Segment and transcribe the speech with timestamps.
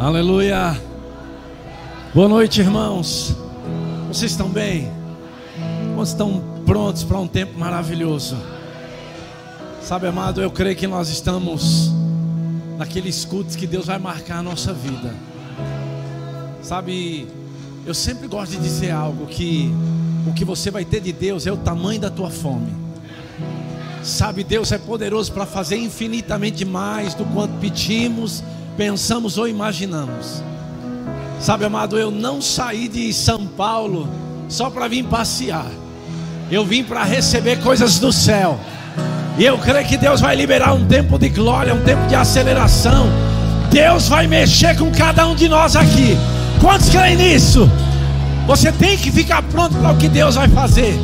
[0.00, 0.80] Aleluia.
[2.14, 3.36] Boa noite, irmãos.
[4.08, 4.90] Vocês estão bem?
[5.94, 8.34] Quantos estão prontos para um tempo maravilhoso?
[9.82, 11.92] Sabe, amado, eu creio que nós estamos
[12.78, 15.14] naqueles cultos que Deus vai marcar a nossa vida.
[16.62, 17.28] Sabe,
[17.84, 19.70] eu sempre gosto de dizer algo que
[20.26, 22.72] o que você vai ter de Deus é o tamanho da tua fome.
[24.02, 28.42] Sabe, Deus é poderoso para fazer infinitamente mais do quanto pedimos,
[28.76, 30.42] pensamos ou imaginamos.
[31.40, 34.08] Sabe, amado, eu não saí de São Paulo
[34.48, 35.70] só para vir passear.
[36.50, 38.58] Eu vim para receber coisas do céu.
[39.38, 43.06] E eu creio que Deus vai liberar um tempo de glória, um tempo de aceleração.
[43.70, 46.16] Deus vai mexer com cada um de nós aqui.
[46.60, 47.70] Quantos creem nisso?
[48.46, 50.94] Você tem que ficar pronto para o que Deus vai fazer.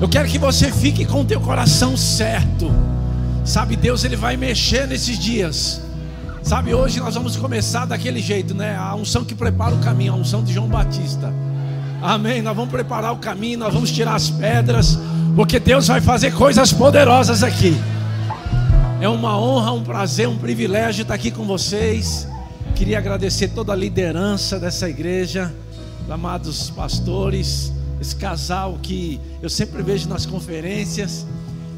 [0.00, 2.74] Eu quero que você fique com o teu coração certo.
[3.44, 5.80] Sabe, Deus ele vai mexer nesses dias.
[6.46, 8.76] Sabe, hoje nós vamos começar daquele jeito, né?
[8.76, 11.34] A unção que prepara o caminho, a unção de João Batista.
[12.00, 12.40] Amém.
[12.40, 14.96] Nós vamos preparar o caminho, nós vamos tirar as pedras,
[15.34, 17.76] porque Deus vai fazer coisas poderosas aqui.
[19.00, 22.28] É uma honra, um prazer, um privilégio estar aqui com vocês.
[22.76, 25.52] Queria agradecer toda a liderança dessa igreja,
[26.08, 31.26] amados pastores, esse casal que eu sempre vejo nas conferências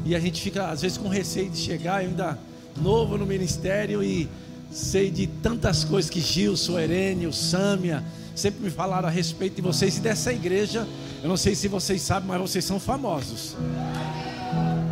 [0.05, 2.37] e a gente fica às vezes com receio de chegar, eu ainda
[2.79, 4.29] novo no ministério e
[4.71, 8.03] sei de tantas coisas que Gilson, Herênio, Sâmia
[8.35, 10.87] sempre me falaram a respeito de vocês e dessa igreja.
[11.21, 13.55] Eu não sei se vocês sabem, mas vocês são famosos.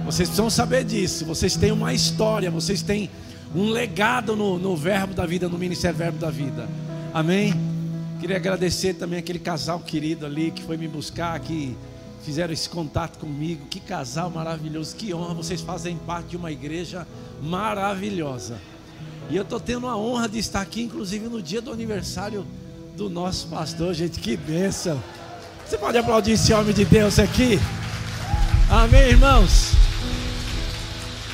[0.06, 1.25] Vocês precisam saber disso.
[1.25, 3.09] Vocês têm uma história, vocês têm
[3.56, 6.67] um legado no, no Verbo da Vida, no Ministério Verbo da Vida.
[7.14, 7.53] Amém?
[8.19, 11.75] Queria agradecer também aquele casal querido ali que foi me buscar, que
[12.23, 13.66] fizeram esse contato comigo.
[13.69, 15.34] Que casal maravilhoso, que honra.
[15.34, 17.08] Vocês fazem parte de uma igreja
[17.41, 18.58] maravilhosa.
[19.30, 22.45] E eu estou tendo a honra de estar aqui, inclusive no dia do aniversário
[22.95, 25.02] do nosso pastor, gente, que bênção.
[25.66, 27.59] Você pode aplaudir esse homem de Deus aqui?
[28.69, 29.74] Amém, irmãos?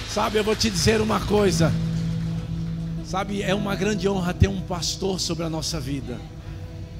[0.09, 1.71] Sabe, eu vou te dizer uma coisa.
[3.05, 6.19] Sabe, é uma grande honra ter um pastor sobre a nossa vida.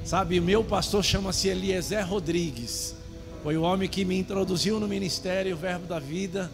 [0.03, 2.95] Sabe, meu pastor chama-se Eliezer Rodrigues.
[3.41, 6.51] Foi o homem que me introduziu no ministério, o Verbo da Vida.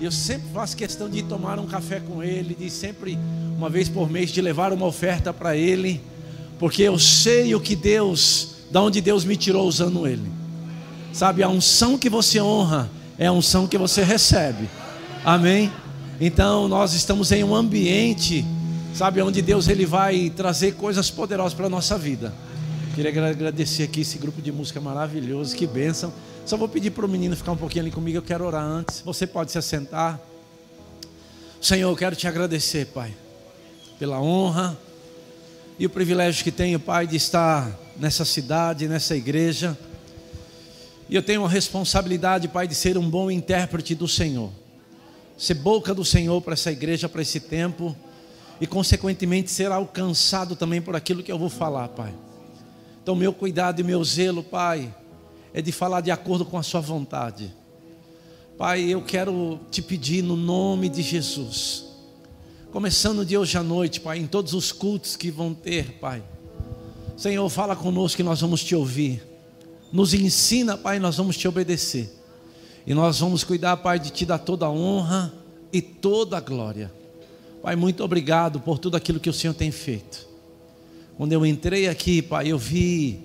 [0.00, 3.18] Eu sempre faço questão de tomar um café com ele, de sempre,
[3.56, 6.00] uma vez por mês, de levar uma oferta para ele,
[6.58, 10.30] porque eu sei o que Deus, da onde Deus me tirou usando ele.
[11.12, 14.68] Sabe, a unção que você honra é a unção que você recebe.
[15.24, 15.70] Amém?
[16.20, 18.44] Então, nós estamos em um ambiente,
[18.94, 22.32] sabe, onde Deus ele vai trazer coisas poderosas para a nossa vida.
[22.94, 26.12] Queria agradecer aqui esse grupo de música maravilhoso, que bênção.
[26.44, 29.00] Só vou pedir para o menino ficar um pouquinho ali comigo, eu quero orar antes.
[29.02, 30.20] Você pode se assentar.
[31.60, 33.14] Senhor, eu quero te agradecer, Pai,
[33.98, 34.76] pela honra
[35.78, 39.78] e o privilégio que tenho, Pai, de estar nessa cidade, nessa igreja.
[41.08, 44.50] E eu tenho a responsabilidade, Pai, de ser um bom intérprete do Senhor.
[45.38, 47.96] Ser boca do Senhor para essa igreja, para esse tempo.
[48.60, 52.12] E, consequentemente, ser alcançado também por aquilo que eu vou falar, Pai.
[53.00, 54.92] Então, meu cuidado e meu zelo, Pai,
[55.54, 57.54] é de falar de acordo com a Sua vontade.
[58.56, 61.84] Pai, eu quero te pedir no nome de Jesus,
[62.70, 66.22] começando de hoje à noite, Pai, em todos os cultos que vão ter, Pai.
[67.16, 69.22] Senhor, fala conosco que nós vamos te ouvir.
[69.92, 72.10] Nos ensina, Pai, nós vamos te obedecer.
[72.86, 75.32] E nós vamos cuidar, Pai, de te dar toda a honra
[75.72, 76.92] e toda a glória.
[77.62, 80.26] Pai, muito obrigado por tudo aquilo que o Senhor tem feito.
[81.16, 83.20] Quando eu entrei aqui, Pai, eu vi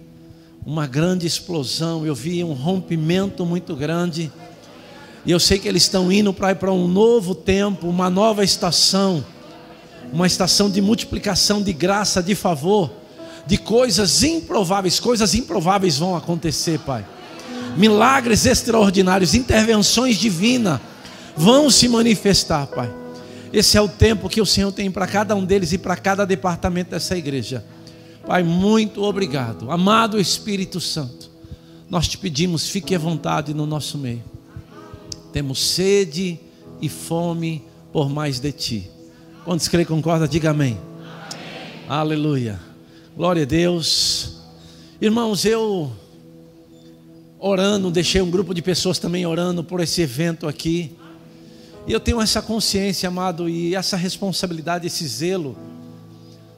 [0.66, 4.32] uma grande explosão, eu vi um rompimento muito grande.
[5.26, 9.24] E eu sei que eles estão indo para um novo tempo, uma nova estação,
[10.12, 12.92] uma estação de multiplicação de graça, de favor,
[13.46, 15.00] de coisas improváveis.
[15.00, 17.06] Coisas improváveis vão acontecer, Pai.
[17.76, 20.80] Milagres extraordinários, intervenções divinas
[21.36, 22.92] vão se manifestar, Pai.
[23.54, 26.26] Esse é o tempo que o Senhor tem para cada um deles e para cada
[26.26, 27.64] departamento dessa igreja.
[28.28, 29.72] Pai, muito obrigado.
[29.72, 31.32] Amado Espírito Santo,
[31.90, 34.22] nós te pedimos, fique à vontade no nosso meio.
[35.32, 36.38] Temos sede
[36.82, 37.64] e fome
[37.94, 38.92] por mais de ti.
[39.46, 40.78] Quantos creem concorda, diga amém.
[40.78, 41.86] amém.
[41.88, 42.60] Aleluia.
[43.16, 44.42] Glória a Deus.
[45.00, 45.90] Irmãos, eu
[47.40, 50.92] orando, deixei um grupo de pessoas também orando por esse evento aqui.
[51.88, 55.56] E eu tenho essa consciência, amado, e essa responsabilidade, esse zelo,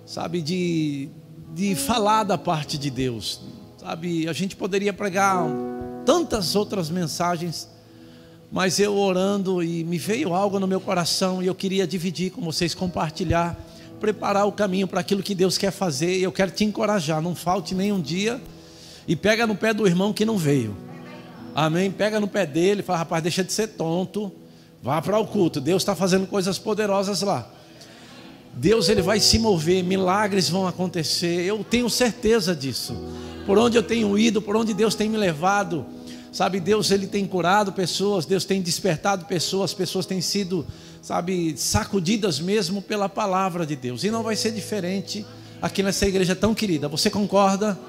[0.04, 1.10] sabe, de
[1.54, 3.42] de falar da parte de Deus.
[3.78, 5.46] Sabe, a gente poderia pregar
[6.06, 7.70] tantas outras mensagens,
[8.52, 12.42] mas eu orando e me veio algo no meu coração e eu queria dividir com
[12.42, 13.58] vocês, compartilhar
[14.00, 16.18] preparar o caminho para aquilo que Deus quer fazer.
[16.18, 18.42] E eu quero te encorajar, não falte nenhum dia
[19.08, 20.76] e pega no pé do irmão que não veio.
[21.54, 21.92] Amém?
[21.92, 24.32] Pega no pé dele fala, rapaz, deixa de ser tonto.
[24.82, 25.60] Vá para o culto.
[25.60, 27.48] Deus está fazendo coisas poderosas lá.
[28.60, 31.46] Deus ele vai se mover, milagres vão acontecer.
[31.46, 32.94] Eu tenho certeza disso.
[33.46, 35.86] Por onde eu tenho ido, por onde Deus tem me levado,
[36.30, 36.60] sabe?
[36.60, 40.68] Deus ele tem curado pessoas, Deus tem despertado pessoas, pessoas têm sido,
[41.02, 44.04] sabe, sacudidas mesmo pela palavra de Deus.
[44.04, 45.26] E não vai ser diferente
[45.62, 46.90] aqui nessa igreja tão querida.
[46.90, 47.80] Você concorda?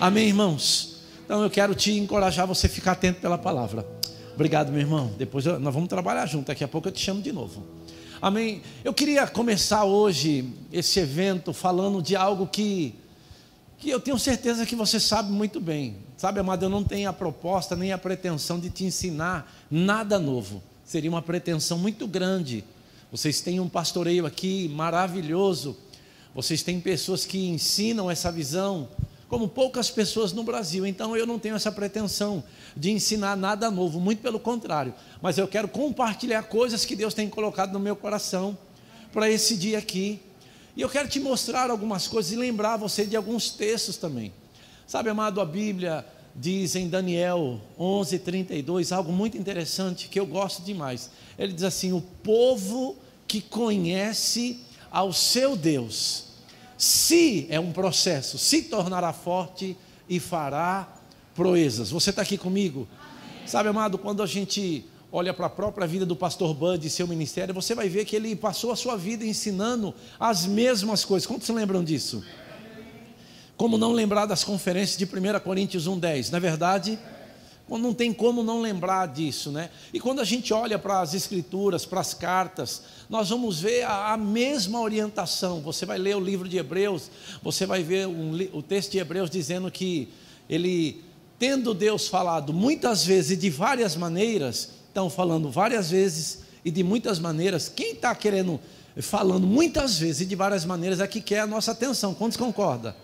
[0.00, 0.96] Amém, irmãos.
[1.26, 3.86] Então eu quero te encorajar você ficar atento pela palavra.
[4.34, 5.12] Obrigado, meu irmão.
[5.18, 6.46] Depois nós vamos trabalhar junto.
[6.46, 7.62] Daqui a pouco eu te chamo de novo.
[8.26, 8.60] Amém.
[8.82, 12.92] Eu queria começar hoje esse evento falando de algo que,
[13.78, 15.98] que eu tenho certeza que você sabe muito bem.
[16.16, 20.60] Sabe, amado, eu não tenho a proposta nem a pretensão de te ensinar nada novo.
[20.84, 22.64] Seria uma pretensão muito grande.
[23.12, 25.76] Vocês têm um pastoreio aqui maravilhoso.
[26.34, 28.88] Vocês têm pessoas que ensinam essa visão
[29.28, 30.86] como poucas pessoas no Brasil.
[30.86, 32.44] Então eu não tenho essa pretensão
[32.76, 34.94] de ensinar nada novo, muito pelo contrário.
[35.20, 38.56] Mas eu quero compartilhar coisas que Deus tem colocado no meu coração
[39.12, 40.20] para esse dia aqui.
[40.76, 44.32] E eu quero te mostrar algumas coisas e lembrar você de alguns textos também.
[44.86, 51.10] Sabe, amado, a Bíblia diz em Daniel 11:32 algo muito interessante que eu gosto demais.
[51.38, 52.96] Ele diz assim: "O povo
[53.26, 56.25] que conhece ao seu Deus
[56.76, 59.76] se é um processo, se tornará forte
[60.08, 60.88] e fará
[61.34, 61.90] proezas.
[61.90, 62.88] Você está aqui comigo?
[62.98, 63.46] Amém.
[63.46, 67.06] Sabe, amado, quando a gente olha para a própria vida do pastor Bud e seu
[67.06, 71.26] ministério, você vai ver que ele passou a sua vida ensinando as mesmas coisas.
[71.26, 72.24] Quantos se lembram disso?
[73.56, 76.30] Como não lembrar das conferências de 1 Coríntios 1,10?
[76.30, 76.98] Na é verdade,
[77.68, 79.70] não tem como não lembrar disso, né?
[79.92, 84.12] E quando a gente olha para as escrituras, para as cartas, nós vamos ver a,
[84.12, 85.60] a, mesma orientação.
[85.62, 87.10] Você vai ler o livro de Hebreus,
[87.42, 90.08] você vai ver um, o texto de Hebreus dizendo que
[90.48, 91.02] ele,
[91.40, 96.84] tendo Deus falado muitas vezes e de várias maneiras, estão falando várias vezes e de
[96.84, 98.60] muitas maneiras, quem está querendo,
[98.98, 102.14] falando muitas vezes e de várias maneiras, é que quer a nossa atenção.
[102.14, 102.96] Quantos concorda?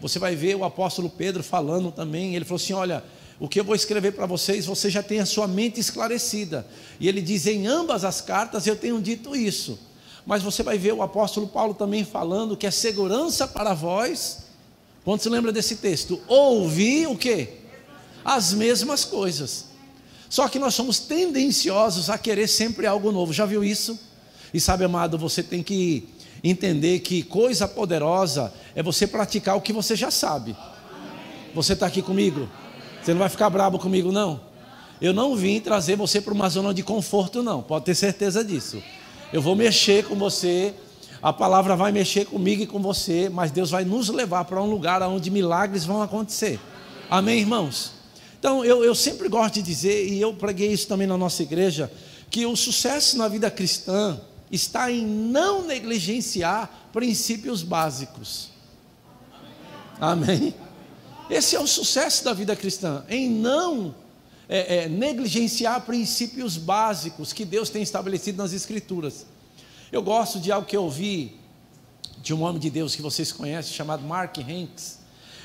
[0.00, 3.02] Você vai ver o apóstolo Pedro falando também, ele falou assim: olha
[3.38, 6.66] o que eu vou escrever para vocês, você já tem a sua mente esclarecida.
[6.98, 9.78] E ele diz: em ambas as cartas eu tenho dito isso.
[10.24, 14.46] Mas você vai ver o apóstolo Paulo também falando que é segurança para vós.
[15.04, 16.20] Quando se lembra desse texto?
[16.26, 17.48] Ouvir o que?
[18.24, 19.66] As mesmas coisas.
[20.28, 23.32] Só que nós somos tendenciosos a querer sempre algo novo.
[23.32, 23.96] Já viu isso?
[24.52, 26.08] E sabe, amado, você tem que
[26.42, 30.56] entender que coisa poderosa é você praticar o que você já sabe.
[31.54, 32.48] Você está aqui comigo?
[33.06, 34.40] Você não vai ficar bravo comigo, não?
[35.00, 37.62] Eu não vim trazer você para uma zona de conforto, não.
[37.62, 38.82] Pode ter certeza disso.
[39.32, 40.74] Eu vou mexer com você,
[41.22, 44.68] a palavra vai mexer comigo e com você, mas Deus vai nos levar para um
[44.68, 46.58] lugar onde milagres vão acontecer.
[47.08, 47.92] Amém, irmãos?
[48.40, 51.88] Então, eu, eu sempre gosto de dizer, e eu preguei isso também na nossa igreja,
[52.28, 54.20] que o sucesso na vida cristã
[54.50, 58.48] está em não negligenciar princípios básicos.
[60.00, 60.52] Amém?
[61.28, 63.94] Esse é o sucesso da vida cristã, em não
[64.48, 69.26] é, é, negligenciar princípios básicos que Deus tem estabelecido nas Escrituras.
[69.90, 71.36] Eu gosto de algo que eu ouvi
[72.22, 74.98] de um homem de Deus que vocês conhecem, chamado Mark Hanks.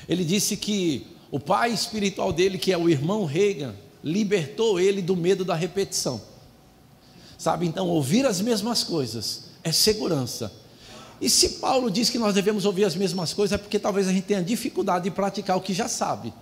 [0.08, 5.16] Ele disse que o pai espiritual dele, que é o irmão Reagan, libertou ele do
[5.16, 6.20] medo da repetição.
[7.36, 10.61] Sabe, então, ouvir as mesmas coisas é segurança
[11.22, 14.12] e se Paulo diz que nós devemos ouvir as mesmas coisas, é porque talvez a
[14.12, 16.34] gente tenha dificuldade de praticar o que já sabe.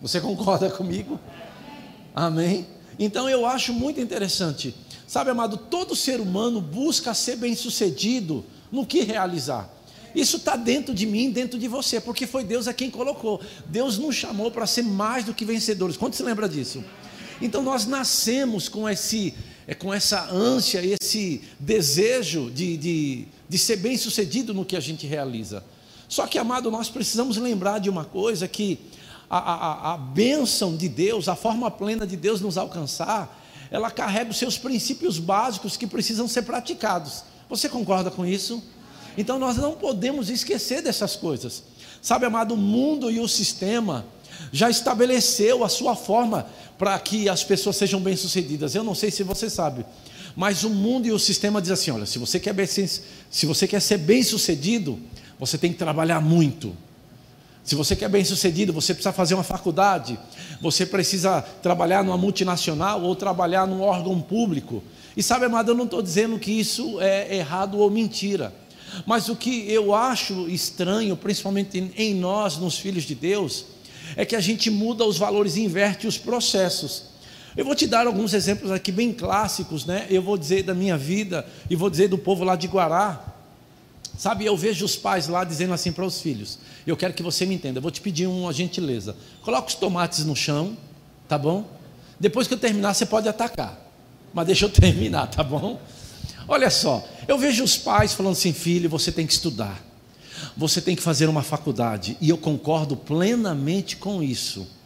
[0.00, 1.18] Você concorda comigo?
[2.14, 2.68] Amém?
[3.00, 4.72] Então eu acho muito interessante.
[5.08, 9.68] Sabe, amado, todo ser humano busca ser bem-sucedido no que realizar.
[10.14, 13.40] Isso está dentro de mim, dentro de você, porque foi Deus a quem colocou.
[13.66, 15.96] Deus nos chamou para ser mais do que vencedores.
[15.96, 16.84] Quanto se lembra disso?
[17.42, 19.34] Então nós nascemos com esse,
[19.66, 24.80] é, com essa ânsia, esse desejo de, de de ser bem sucedido no que a
[24.80, 25.64] gente realiza.
[26.08, 28.78] Só que, amado, nós precisamos lembrar de uma coisa: que
[29.28, 34.30] a, a, a bênção de Deus, a forma plena de Deus nos alcançar, ela carrega
[34.30, 37.24] os seus princípios básicos que precisam ser praticados.
[37.48, 38.62] Você concorda com isso?
[39.16, 41.62] Então nós não podemos esquecer dessas coisas.
[42.00, 44.06] Sabe, amado, o mundo e o sistema
[44.52, 46.46] já estabeleceu a sua forma
[46.78, 48.74] para que as pessoas sejam bem-sucedidas.
[48.74, 49.84] Eu não sei se você sabe,
[50.38, 53.80] mas o mundo e o sistema diz assim: olha, se você quer, se você quer
[53.80, 54.96] ser bem sucedido,
[55.36, 56.76] você tem que trabalhar muito.
[57.64, 60.16] Se você quer bem sucedido, você precisa fazer uma faculdade,
[60.60, 64.80] você precisa trabalhar numa multinacional ou trabalhar num órgão público.
[65.16, 68.54] E sabe, amado, eu não estou dizendo que isso é errado ou mentira.
[69.04, 73.64] Mas o que eu acho estranho, principalmente em nós, nos filhos de Deus,
[74.14, 77.07] é que a gente muda os valores e inverte os processos.
[77.58, 80.06] Eu vou te dar alguns exemplos aqui bem clássicos, né?
[80.08, 83.34] Eu vou dizer da minha vida e vou dizer do povo lá de Guará.
[84.16, 87.44] Sabe, eu vejo os pais lá dizendo assim para os filhos: Eu quero que você
[87.44, 89.16] me entenda, eu vou te pedir uma gentileza.
[89.42, 90.76] Coloca os tomates no chão,
[91.26, 91.68] tá bom?
[92.20, 93.76] Depois que eu terminar, você pode atacar.
[94.32, 95.80] Mas deixa eu terminar, tá bom?
[96.46, 99.82] Olha só, eu vejo os pais falando assim: Filho, você tem que estudar.
[100.56, 102.16] Você tem que fazer uma faculdade.
[102.20, 104.77] E eu concordo plenamente com isso.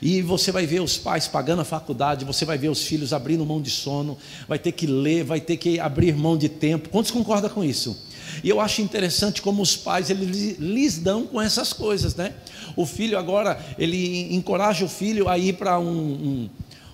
[0.00, 3.44] E você vai ver os pais pagando a faculdade, você vai ver os filhos abrindo
[3.44, 4.16] mão de sono,
[4.48, 6.88] vai ter que ler, vai ter que abrir mão de tempo.
[6.88, 7.96] Quantos concordam com isso?
[8.42, 12.34] E eu acho interessante como os pais eles lhes dão com essas coisas, né?
[12.74, 16.48] O filho agora ele encoraja o filho a ir para um,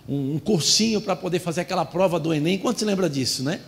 [0.08, 2.58] um, um cursinho para poder fazer aquela prova do Enem.
[2.58, 3.60] Quanto se lembra disso, né?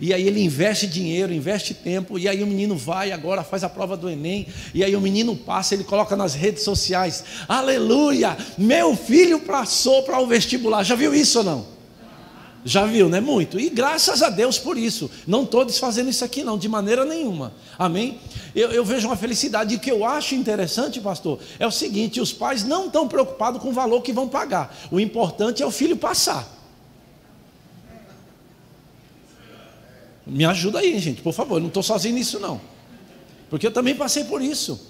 [0.00, 3.68] E aí ele investe dinheiro, investe tempo, e aí o menino vai agora, faz a
[3.68, 8.96] prova do Enem, e aí o menino passa, ele coloca nas redes sociais: Aleluia, meu
[8.96, 10.82] filho passou para o vestibular.
[10.84, 11.80] Já viu isso ou não?
[12.64, 13.20] Já viu, né?
[13.20, 13.58] Muito.
[13.58, 15.10] E graças a Deus por isso.
[15.26, 17.54] Não estou desfazendo isso aqui, não, de maneira nenhuma.
[17.78, 18.18] Amém?
[18.54, 19.74] Eu, eu, vejo uma felicidade.
[19.74, 23.62] E o que eu acho interessante, pastor, é o seguinte: os pais não estão preocupados
[23.62, 24.76] com o valor que vão pagar.
[24.90, 26.59] O importante é o filho passar.
[30.30, 31.56] Me ajuda aí, gente, por favor.
[31.56, 32.60] Eu não estou sozinho nisso, não.
[33.48, 34.88] Porque eu também passei por isso.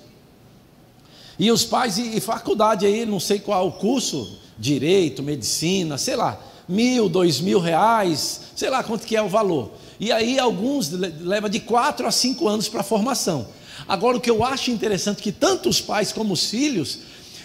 [1.39, 6.39] E os pais, e, e faculdade aí, não sei qual curso, direito, medicina, sei lá
[6.71, 9.73] mil, dois mil reais, sei lá quanto que é o valor.
[9.99, 13.49] E aí alguns leva de quatro a cinco anos para a formação.
[13.89, 17.01] Agora o que eu acho interessante é que tanto os pais como os filhos,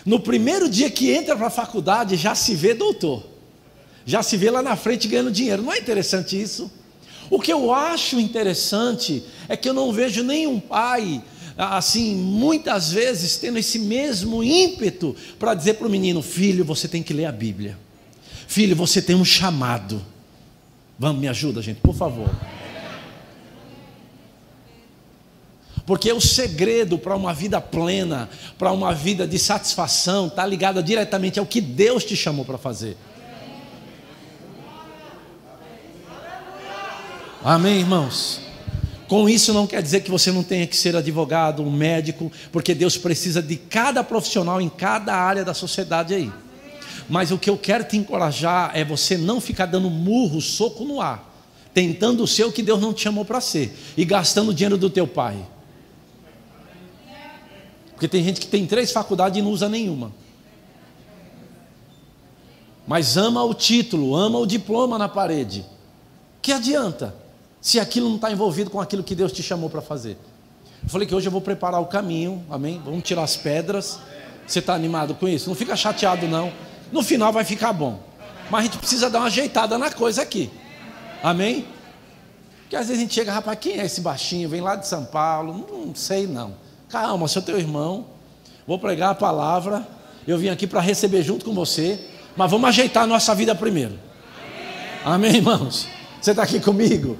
[0.05, 3.23] no primeiro dia que entra para a faculdade já se vê doutor,
[4.05, 5.63] já se vê lá na frente ganhando dinheiro.
[5.63, 6.71] Não é interessante isso?
[7.29, 11.23] O que eu acho interessante é que eu não vejo nenhum pai
[11.57, 17.01] assim, muitas vezes tendo esse mesmo ímpeto para dizer para o menino: filho, você tem
[17.01, 17.77] que ler a Bíblia.
[18.47, 20.01] Filho, você tem um chamado.
[20.97, 22.29] Vamos, me ajuda, gente, por favor.
[25.85, 31.39] Porque o segredo para uma vida plena, para uma vida de satisfação, está ligado diretamente
[31.39, 32.97] ao que Deus te chamou para fazer.
[37.45, 38.41] Amém, irmãos?
[39.07, 42.73] Com isso não quer dizer que você não tenha que ser advogado, um médico, porque
[42.73, 46.31] Deus precisa de cada profissional em cada área da sociedade aí.
[47.07, 50.99] Mas o que eu quero te encorajar é você não ficar dando murro, soco no
[50.99, 51.39] ar,
[51.71, 54.89] tentando ser o que Deus não te chamou para ser e gastando o dinheiro do
[54.89, 55.37] teu pai.
[57.91, 60.11] Porque tem gente que tem três faculdades e não usa nenhuma.
[62.87, 65.63] Mas ama o título, ama o diploma na parede.
[66.41, 67.23] Que adianta
[67.65, 70.19] se aquilo não está envolvido com aquilo que Deus te chamou para fazer?
[70.83, 72.79] Eu falei que hoje eu vou preparar o caminho, amém?
[72.85, 73.97] Vamos tirar as pedras.
[74.45, 75.49] Você está animado com isso?
[75.49, 76.53] Não fica chateado, não.
[76.91, 77.99] No final vai ficar bom.
[78.51, 80.51] Mas a gente precisa dar uma ajeitada na coisa aqui.
[81.23, 81.65] Amém?
[82.61, 84.47] Porque às vezes a gente chega, rapaz, quem é esse baixinho?
[84.47, 85.65] Vem lá de São Paulo?
[85.67, 86.53] Não sei não.
[86.87, 88.05] Calma, sou teu irmão.
[88.67, 89.87] Vou pregar a palavra.
[90.27, 91.99] Eu vim aqui para receber junto com você.
[92.37, 93.97] Mas vamos ajeitar a nossa vida primeiro.
[95.03, 95.87] Amém, irmãos?
[96.21, 97.17] Você está aqui comigo?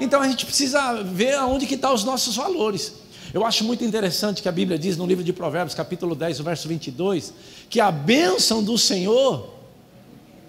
[0.00, 2.94] Então a gente precisa ver aonde que estão tá os nossos valores.
[3.34, 6.66] Eu acho muito interessante que a Bíblia diz no livro de Provérbios, capítulo 10, verso
[6.66, 7.32] 22,
[7.68, 9.54] que a bênção do Senhor,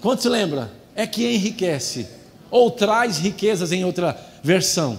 [0.01, 0.71] quanto se lembra?
[0.95, 2.07] É que enriquece,
[2.49, 4.97] ou traz riquezas em outra versão.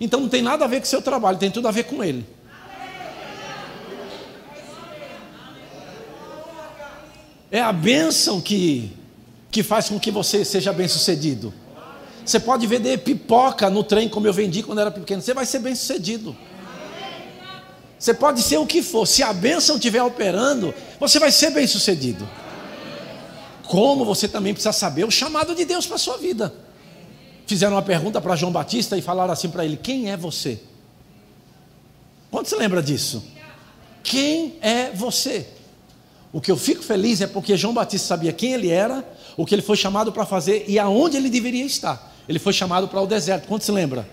[0.00, 2.02] Então não tem nada a ver com o seu trabalho, tem tudo a ver com
[2.02, 2.24] ele.
[7.50, 8.92] É a bênção que,
[9.50, 11.52] que faz com que você seja bem sucedido.
[12.24, 15.58] Você pode vender pipoca no trem, como eu vendi quando era pequeno, você vai ser
[15.58, 16.36] bem sucedido.
[17.98, 21.66] Você pode ser o que for, se a bênção estiver operando, você vai ser bem
[21.66, 22.26] sucedido.
[23.64, 26.52] Como você também precisa saber o chamado de Deus para a sua vida.
[27.46, 30.60] Fizeram uma pergunta para João Batista e falaram assim para ele: Quem é você?
[32.30, 33.22] Quando se lembra disso?
[34.02, 35.46] Quem é você?
[36.32, 39.04] O que eu fico feliz é porque João Batista sabia quem ele era,
[39.36, 42.09] o que ele foi chamado para fazer e aonde ele deveria estar.
[42.30, 43.48] Ele foi chamado para o deserto.
[43.48, 44.08] Quando se lembra?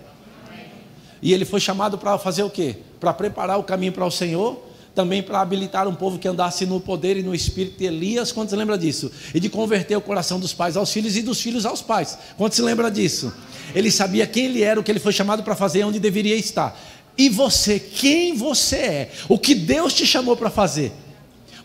[1.21, 2.77] E ele foi chamado para fazer o quê?
[2.99, 4.59] Para preparar o caminho para o Senhor,
[4.95, 8.31] também para habilitar um povo que andasse no poder e no espírito de Elias.
[8.31, 9.11] Quando se lembra disso?
[9.35, 12.17] E de converter o coração dos pais aos filhos e dos filhos aos pais.
[12.35, 13.31] Quando se lembra disso?
[13.75, 16.75] Ele sabia quem ele era, o que ele foi chamado para fazer, onde deveria estar.
[17.15, 19.11] E você, quem você é?
[19.29, 20.91] O que Deus te chamou para fazer?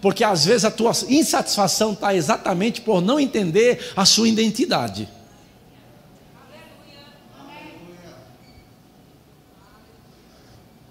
[0.03, 5.09] Porque às vezes a tua insatisfação está exatamente por não entender a sua identidade.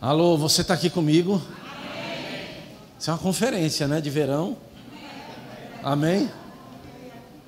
[0.01, 1.39] Alô, você está aqui comigo?
[2.99, 4.57] Isso é uma conferência, né, de verão.
[5.83, 6.27] Amém?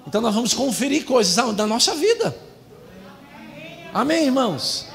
[0.05, 2.37] Então nós vamos conferir coisas da nossa vida.
[3.91, 4.85] Amém, irmãos?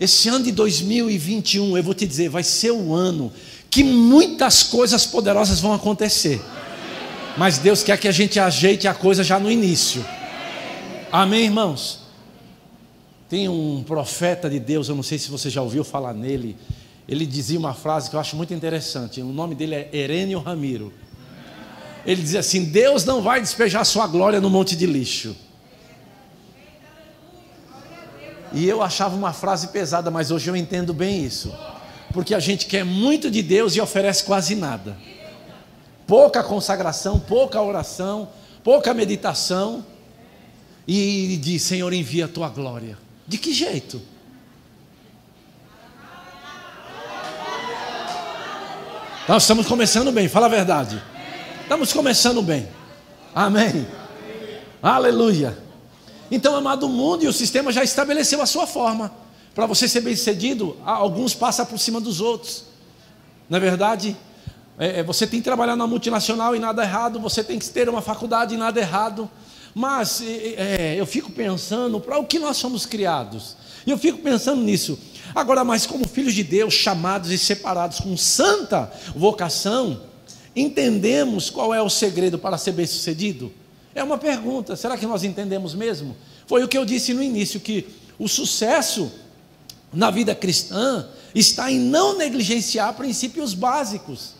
[0.00, 3.30] Esse ano de 2021, eu vou te dizer, vai ser o ano
[3.68, 6.40] que muitas coisas poderosas vão acontecer.
[7.36, 10.02] Mas Deus quer que a gente ajeite a coisa já no início.
[11.12, 12.07] Amém, irmãos?
[13.28, 16.56] Tem um profeta de Deus, eu não sei se você já ouviu falar nele.
[17.06, 19.20] Ele dizia uma frase que eu acho muito interessante.
[19.20, 20.92] O nome dele é Herênio Ramiro.
[22.06, 25.36] Ele dizia assim: Deus não vai despejar sua glória no monte de lixo.
[28.52, 31.54] E eu achava uma frase pesada, mas hoje eu entendo bem isso.
[32.12, 34.96] Porque a gente quer muito de Deus e oferece quase nada.
[36.06, 38.30] Pouca consagração, pouca oração,
[38.64, 39.84] pouca meditação.
[40.86, 43.07] E diz: Senhor, envia a tua glória.
[43.28, 44.00] De que jeito?
[49.28, 51.02] Nós estamos começando bem, fala a verdade.
[51.60, 52.66] Estamos começando bem.
[53.34, 53.86] Amém.
[54.82, 55.58] Aleluia.
[56.30, 59.12] Então, amado, o mundo e o sistema já estabeleceu a sua forma.
[59.54, 62.64] Para você ser bem sucedido, alguns passam por cima dos outros.
[63.50, 64.16] Na é verdade,
[64.78, 67.90] é, é, você tem que trabalhar na multinacional e nada errado, você tem que ter
[67.90, 69.28] uma faculdade e nada errado.
[69.74, 73.56] Mas é, eu fico pensando para o que nós somos criados.
[73.86, 74.98] E eu fico pensando nisso.
[75.34, 80.02] Agora, mas como filhos de Deus, chamados e separados com santa vocação,
[80.54, 83.52] entendemos qual é o segredo para ser bem-sucedido?
[83.94, 86.16] É uma pergunta, será que nós entendemos mesmo?
[86.46, 87.86] Foi o que eu disse no início, que
[88.18, 89.10] o sucesso
[89.92, 94.34] na vida cristã está em não negligenciar princípios básicos.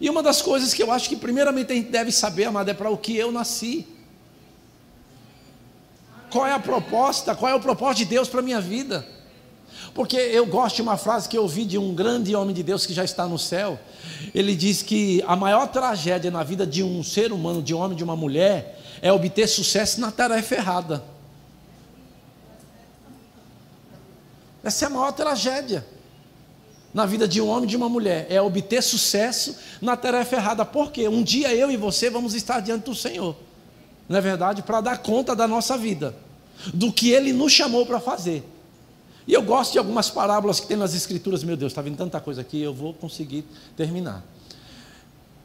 [0.00, 2.74] E uma das coisas que eu acho que primeiramente a gente deve saber, amado, é
[2.74, 3.86] para o que eu nasci
[6.32, 9.06] qual é a proposta, qual é o propósito de Deus para a minha vida.
[9.94, 12.86] Porque eu gosto de uma frase que eu ouvi de um grande homem de Deus
[12.86, 13.78] que já está no céu.
[14.34, 17.94] Ele diz que a maior tragédia na vida de um ser humano, de um homem,
[17.94, 21.04] de uma mulher, é obter sucesso na tarefa errada.
[24.64, 25.84] Essa é a maior tragédia
[26.94, 30.64] na vida de um homem e de uma mulher, é obter sucesso na tarefa errada.
[30.64, 33.36] Porque um dia eu e você vamos estar diante do Senhor
[34.08, 34.62] não é verdade?
[34.62, 36.14] Para dar conta da nossa vida,
[36.72, 38.44] do que Ele nos chamou para fazer.
[39.26, 42.20] E eu gosto de algumas parábolas que tem nas Escrituras, meu Deus, está vindo tanta
[42.20, 43.44] coisa aqui, eu vou conseguir
[43.76, 44.24] terminar.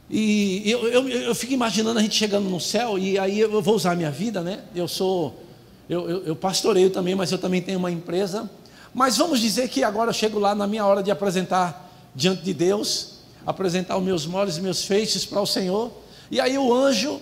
[0.10, 3.76] E eu, eu, eu, fico imaginando a gente chegando no céu, e aí eu vou
[3.76, 4.64] usar a minha vida, né?
[4.74, 5.44] Eu sou,
[5.90, 8.50] eu, eu, eu pastoreio também, mas eu também tenho uma empresa.
[8.94, 12.54] Mas vamos dizer que agora eu chego lá na minha hora de apresentar diante de
[12.54, 15.92] Deus, apresentar os meus moles e meus feixes para o Senhor,
[16.32, 17.22] e aí o anjo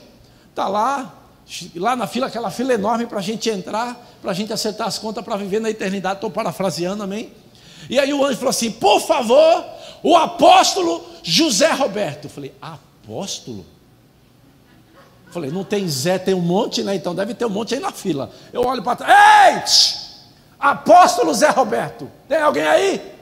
[0.51, 1.24] está lá,
[1.75, 4.97] lá na fila, aquela fila enorme para a gente entrar, para a gente acertar as
[4.97, 6.15] contas para viver na eternidade.
[6.15, 7.31] Estou parafraseando, amém?
[7.89, 9.63] E aí o anjo falou assim: por favor,
[10.01, 12.25] o apóstolo José Roberto.
[12.25, 13.65] Eu falei: apóstolo?
[15.27, 16.95] Eu falei: não tem Zé, tem um monte, né?
[16.95, 18.31] Então deve ter um monte aí na fila.
[18.51, 20.05] Eu olho para trás: ei!
[20.59, 23.13] Apóstolo Zé Roberto, tem alguém aí?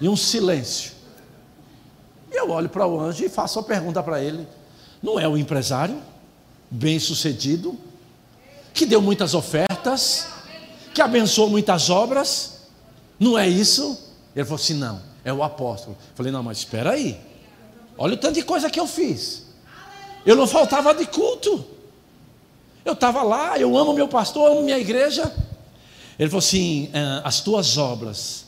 [0.00, 0.92] E um silêncio.
[2.30, 4.46] E eu olho para o anjo e faço a pergunta para ele:
[5.02, 6.00] não é o empresário?
[6.74, 7.78] Bem-sucedido,
[8.72, 10.26] que deu muitas ofertas,
[10.92, 12.62] que abençoou muitas obras.
[13.18, 13.98] Não é isso?
[14.34, 15.96] Ele falou assim: não, é o apóstolo.
[16.00, 17.18] Eu falei: não, mas espera aí.
[17.96, 19.44] Olha o tanto de coisa que eu fiz.
[20.26, 21.64] Eu não faltava de culto.
[22.84, 25.32] Eu estava lá, eu amo meu pastor, amo minha igreja.
[26.18, 28.46] Ele falou assim: ah, as tuas obras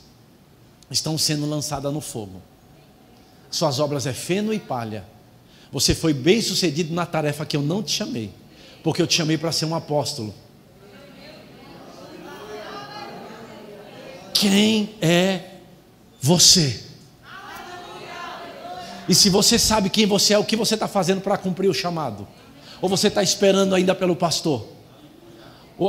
[0.91, 2.41] estão sendo lançadas no fogo.
[3.49, 5.05] Suas obras é feno e palha
[5.71, 8.31] você foi bem sucedido na tarefa que eu não te chamei,
[8.83, 10.33] porque eu te chamei para ser um apóstolo.
[14.33, 15.41] Quem é
[16.21, 16.83] você?
[19.09, 21.73] E se você sabe quem você é, o que você está fazendo para cumprir o
[21.73, 22.27] chamado?
[22.81, 24.76] Ou você está esperando ainda pelo pastor?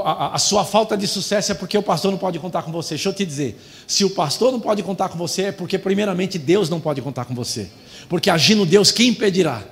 [0.05, 2.90] A, a, sua falta de sucesso é porque o pastor não pode contar com você.
[2.94, 6.38] Deixa eu te dizer: se o pastor não pode contar com você, é porque, primeiramente,
[6.38, 7.70] Deus não pode contar com você.
[8.07, 9.62] Porque agindo Deus, quem impedirá?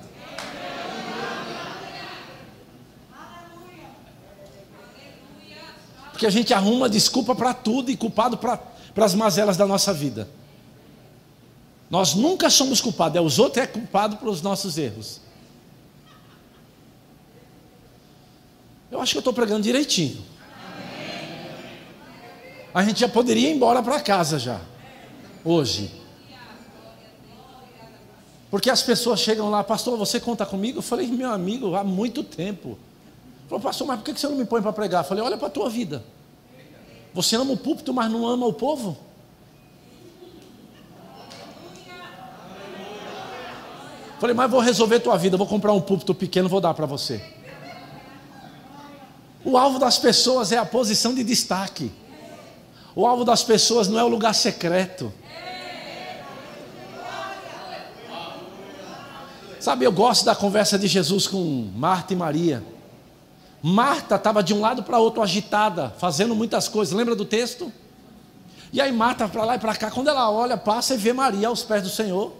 [6.11, 8.59] Porque a gente arruma desculpa para tudo e culpado para
[9.05, 10.27] as mazelas da nossa vida.
[11.91, 15.21] Nós nunca somos culpados, é os outros é culpado pelos nossos erros.
[18.91, 20.23] Eu acho que eu estou pregando direitinho.
[22.73, 24.61] A gente já poderia ir embora para casa já,
[25.43, 25.91] hoje.
[28.49, 30.77] Porque as pessoas chegam lá, pastor, você conta comigo?
[30.79, 32.77] Eu falei, meu amigo, há muito tempo.
[33.49, 35.03] Falou, pastor, mas por que você não me põe para pregar?
[35.03, 36.03] Eu falei, olha para a tua vida.
[37.13, 38.97] Você ama o púlpito, mas não ama o povo?
[44.07, 46.85] Eu falei, mas vou resolver tua vida, vou comprar um púlpito pequeno, vou dar para
[46.85, 47.21] você.
[49.43, 51.91] O alvo das pessoas é a posição de destaque.
[52.95, 55.13] O alvo das pessoas não é o lugar secreto.
[59.59, 62.63] Sabe, eu gosto da conversa de Jesus com Marta e Maria.
[63.61, 66.93] Marta estava de um lado para outro agitada, fazendo muitas coisas.
[66.95, 67.71] Lembra do texto?
[68.71, 71.47] E aí Marta para lá e para cá, quando ela olha, passa e vê Maria
[71.47, 72.33] aos pés do Senhor.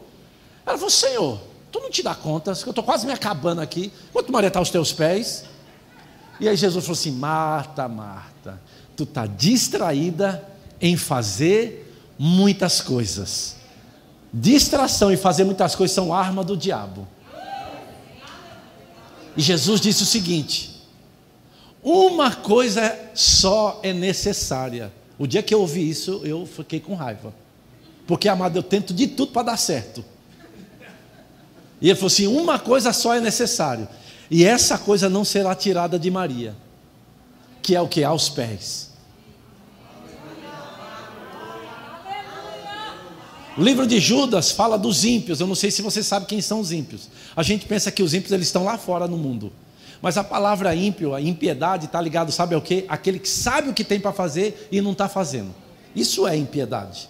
[0.66, 1.40] Ela falou: Senhor,
[1.72, 3.92] tu não te dá conta, que eu estou quase me acabando aqui.
[4.10, 5.44] Enquanto Maria está aos teus pés.
[6.40, 8.62] E aí Jesus falou assim: Marta, Marta,
[8.96, 10.48] tu está distraída
[10.80, 13.56] em fazer muitas coisas.
[14.32, 17.08] Distração e fazer muitas coisas são arma do diabo.
[19.36, 20.84] E Jesus disse o seguinte:
[21.84, 24.92] uma coisa só é necessária.
[25.18, 27.34] O dia que eu ouvi isso, eu fiquei com raiva.
[28.06, 30.04] Porque, amado, eu tento de tudo para dar certo.
[31.82, 33.88] E ele falou assim: uma coisa só é necessário.
[34.30, 36.56] E essa coisa não será tirada de Maria,
[37.62, 38.04] que é o que?
[38.04, 38.88] Aos pés.
[43.58, 45.40] O livro de Judas fala dos ímpios.
[45.40, 47.10] Eu não sei se você sabe quem são os ímpios.
[47.36, 49.52] A gente pensa que os ímpios eles estão lá fora no mundo.
[50.00, 52.86] Mas a palavra ímpio, a impiedade, está ligado, sabe ao quê?
[52.88, 55.56] Aquele que sabe o que tem para fazer e não está fazendo.
[55.96, 57.10] Isso é impiedade.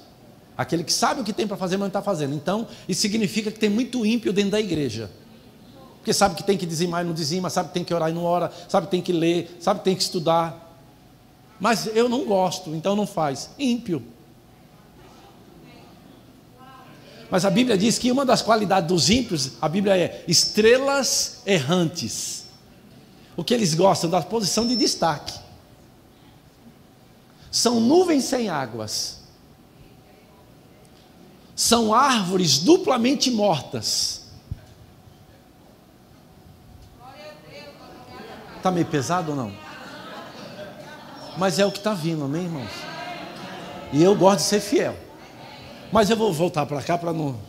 [0.57, 2.33] Aquele que sabe o que tem para fazer, mas não está fazendo.
[2.33, 5.11] Então, isso significa que tem muito ímpio dentro da igreja.
[6.07, 8.13] Porque sabe que tem que dizimar e não dizima, sabe que tem que orar e
[8.13, 10.73] não ora, sabe que tem que ler, sabe que tem que estudar.
[11.59, 13.49] Mas eu não gosto, então não faz.
[13.59, 14.01] Ímpio.
[17.29, 22.45] Mas a Bíblia diz que uma das qualidades dos ímpios, a Bíblia é estrelas errantes.
[23.35, 25.37] O que eles gostam da posição de destaque.
[27.51, 29.23] São nuvens sem águas.
[31.53, 34.16] São árvores duplamente mortas.
[38.67, 39.53] Está meio pesado ou não?
[41.37, 42.69] Mas é o que está vindo, amém, irmãos?
[43.93, 44.93] E eu gosto de ser fiel.
[45.89, 47.39] Mas eu vou voltar para cá para não.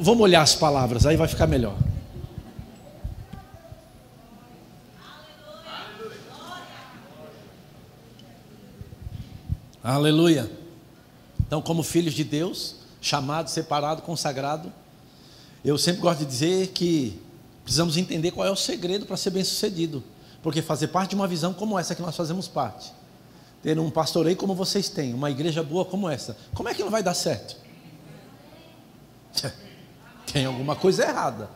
[0.00, 1.76] Vamos olhar as palavras, aí vai ficar melhor.
[9.84, 10.50] Aleluia.
[11.46, 14.72] Então, como filhos de Deus, chamado, separado, consagrado,
[15.64, 17.27] eu sempre gosto de dizer que
[17.68, 20.02] precisamos entender qual é o segredo para ser bem-sucedido.
[20.42, 22.90] Porque fazer parte de uma visão como essa que nós fazemos parte,
[23.62, 26.88] ter um pastoreio como vocês têm, uma igreja boa como essa, como é que não
[26.88, 27.58] vai dar certo?
[30.32, 31.50] Tem alguma coisa errada.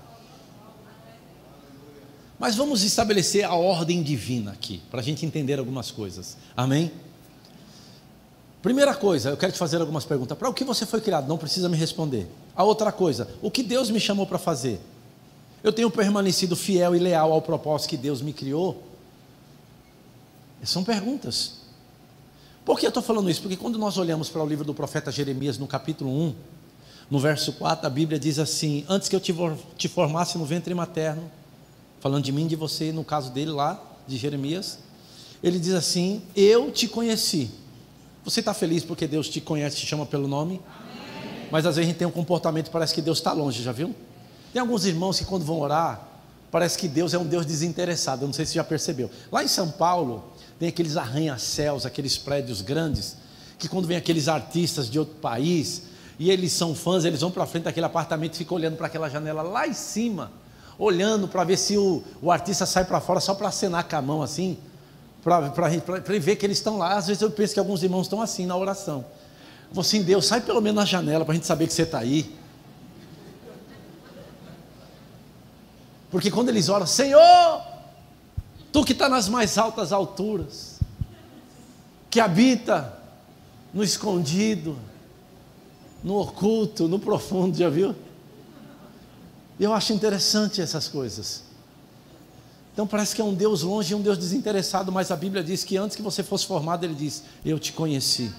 [2.39, 6.37] Mas vamos estabelecer a ordem divina aqui, para a gente entender algumas coisas.
[6.55, 6.93] Amém?
[8.61, 10.37] Primeira coisa, eu quero te fazer algumas perguntas.
[10.37, 11.27] Para o que você foi criado?
[11.27, 12.29] Não precisa me responder.
[12.55, 14.79] A outra coisa, o que Deus me chamou para fazer?
[15.63, 18.83] Eu tenho permanecido fiel e leal ao propósito que Deus me criou?
[20.65, 21.63] São perguntas.
[22.65, 23.43] Por que eu estou falando isso?
[23.43, 26.35] Porque quando nós olhamos para o livro do profeta Jeremias, no capítulo 1,
[27.11, 31.31] no verso 4, a Bíblia diz assim: Antes que eu te formasse no ventre materno,
[32.01, 34.79] falando de mim, de você, no caso dele lá, de Jeremias,
[35.43, 37.51] ele diz assim: Eu te conheci.
[38.25, 40.61] Você está feliz porque Deus te conhece, te chama pelo nome?
[40.65, 41.49] Amém.
[41.51, 43.93] Mas às vezes a gente tem um comportamento, parece que Deus está longe, já viu?
[44.53, 46.09] Tem alguns irmãos que quando vão orar,
[46.51, 48.23] parece que Deus é um Deus desinteressado.
[48.23, 49.11] Eu não sei se você já percebeu.
[49.31, 50.25] Lá em São Paulo,
[50.59, 53.17] tem aqueles arranha-céus, aqueles prédios grandes,
[53.59, 55.83] que quando vem aqueles artistas de outro país,
[56.19, 59.09] e eles são fãs, eles vão para frente daquele apartamento e ficam olhando para aquela
[59.09, 60.31] janela lá em cima,
[60.79, 64.03] olhando para ver se o, o artista sai para fora só para acenar com a
[64.03, 64.59] mão assim,
[65.23, 66.97] para ver que eles estão lá.
[66.97, 69.05] Às vezes eu penso que alguns irmãos estão assim na oração.
[69.73, 71.99] Vou assim, Deus, sai pelo menos na janela para a gente saber que você está
[71.99, 72.42] aí.
[76.13, 77.21] Porque quando eles oram, Senhor,
[78.73, 80.81] Tu que está nas mais altas alturas,
[82.09, 82.99] que habita
[83.73, 84.79] no escondido,
[86.03, 87.95] no oculto, no profundo, já viu?
[89.61, 91.43] Eu acho interessante essas coisas.
[92.73, 95.63] Então parece que é um Deus longe e um Deus desinteressado, mas a Bíblia diz
[95.63, 98.33] que antes que você fosse formado, Ele diz: Eu te conheci.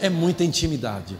[0.00, 1.16] É muita intimidade.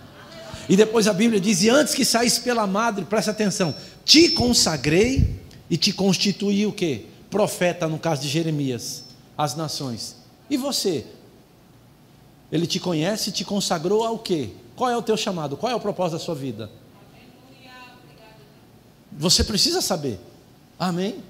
[0.68, 3.72] E depois a Bíblia diz: E antes que saísse pela madre, presta atenção,
[4.04, 5.39] te consagrei
[5.70, 7.06] e te constituí o quê?
[7.30, 9.04] profeta, no caso de Jeremias,
[9.38, 10.16] às nações.
[10.50, 11.06] E você?
[12.50, 14.50] Ele te conhece e te consagrou ao quê?
[14.74, 15.56] Qual é o teu chamado?
[15.56, 16.70] Qual é o propósito da sua vida?
[19.12, 20.18] Você precisa saber.
[20.78, 21.22] Amém?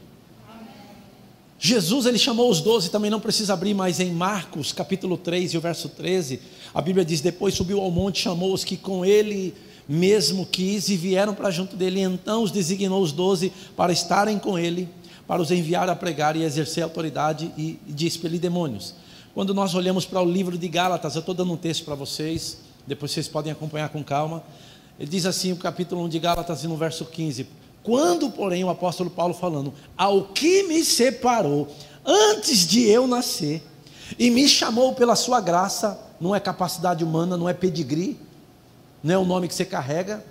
[1.59, 5.59] Jesus, ele chamou os doze, também não precisa abrir, mas em Marcos, capítulo 3 e
[5.59, 6.41] o verso 13,
[6.73, 9.55] a Bíblia diz: Depois subiu ao monte, chamou os que com ele
[9.91, 12.01] mesmo quis e vieram para junto dele.
[12.01, 14.89] Então os designou os doze para estarem com ele,
[15.27, 17.77] para os enviar a pregar e exercer autoridade e
[18.07, 18.95] expelir demônios.
[19.35, 22.59] Quando nós olhamos para o livro de Gálatas, eu estou dando um texto para vocês,
[22.87, 24.45] depois vocês podem acompanhar com calma.
[24.97, 27.49] Ele diz assim, o capítulo 1 de Gálatas, no verso 15:
[27.83, 31.67] Quando, porém, o apóstolo Paulo falando, ao que me separou
[32.05, 33.61] antes de eu nascer,
[34.17, 38.19] e me chamou pela sua graça, não é capacidade humana, não é pedigree,
[39.03, 40.25] não é o nome que você carrega,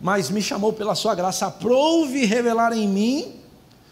[0.00, 3.34] mas me chamou pela sua graça, aprove revelar em mim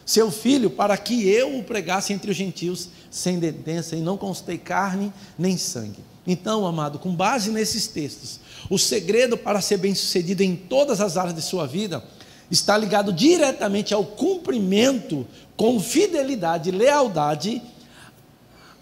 [0.05, 4.57] seu filho, para que eu o pregasse entre os gentios, sem detência, e não constei
[4.57, 5.99] carne nem sangue.
[6.25, 8.39] Então, amado, com base nesses textos,
[8.71, 12.05] o segredo para ser bem-sucedido em todas as áreas de sua vida
[12.49, 17.61] está ligado diretamente ao cumprimento com fidelidade e lealdade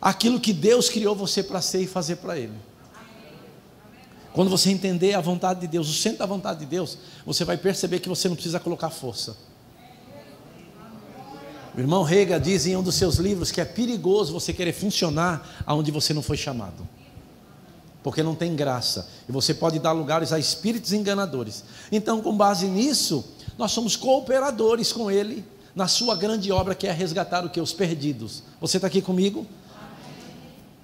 [0.01, 2.53] aquilo que Deus criou você para ser e fazer para Ele.
[4.35, 7.57] Quando você entender a vontade de Deus, o centro da vontade de Deus, você vai
[7.57, 9.37] perceber que você não precisa colocar força.
[11.77, 15.63] O irmão Rega diz em um dos seus livros que é perigoso você querer funcionar
[15.65, 16.87] aonde você não foi chamado.
[18.03, 19.09] Porque não tem graça.
[19.29, 21.63] E você pode dar lugares a espíritos enganadores.
[21.93, 23.25] Então, com base nisso,
[23.57, 25.45] nós somos cooperadores com Ele
[25.77, 27.61] na sua grande obra que é resgatar o que?
[27.61, 28.43] Os perdidos.
[28.61, 29.47] Você está aqui comigo?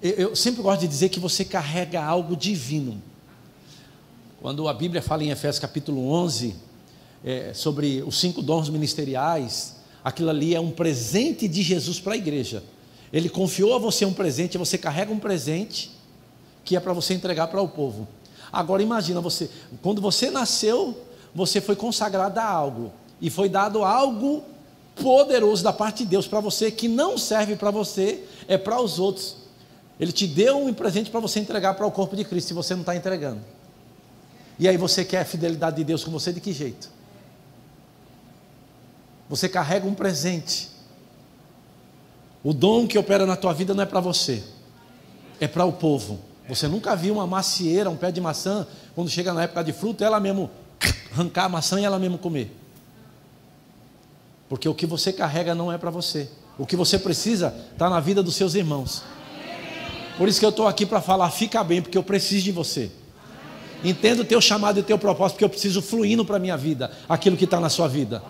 [0.01, 3.10] Eu, eu sempre gosto de dizer que você carrega algo divino.
[4.41, 6.55] Quando a Bíblia fala em Efésios capítulo 11
[7.23, 12.17] é, sobre os cinco dons ministeriais, aquilo ali é um presente de Jesus para a
[12.17, 12.63] igreja.
[13.13, 15.91] Ele confiou a você um presente, você carrega um presente
[16.65, 18.07] que é para você entregar para o povo.
[18.51, 19.47] Agora imagina você,
[19.79, 20.97] quando você nasceu,
[21.35, 24.43] você foi consagrado a algo e foi dado algo
[24.95, 28.97] poderoso da parte de Deus para você que não serve para você, é para os
[28.97, 29.37] outros.
[29.99, 32.73] Ele te deu um presente para você entregar para o corpo de Cristo e você
[32.73, 33.60] não está entregando.
[34.61, 36.87] E aí você quer a fidelidade de Deus com você de que jeito?
[39.27, 40.69] Você carrega um presente.
[42.43, 44.43] O dom que opera na tua vida não é para você,
[45.39, 46.19] é para o povo.
[46.47, 50.03] Você nunca viu uma macieira, um pé de maçã, quando chega na época de fruto,
[50.03, 50.51] ela mesmo
[51.11, 52.55] arrancar a maçã e ela mesmo comer.
[54.47, 56.29] Porque o que você carrega não é para você.
[56.59, 59.01] O que você precisa está na vida dos seus irmãos.
[60.19, 62.91] Por isso que eu estou aqui para falar, fica bem, porque eu preciso de você.
[63.83, 66.55] Entenda o teu chamado e o teu propósito, porque eu preciso fluindo para a minha
[66.55, 68.21] vida, aquilo que está na sua vida.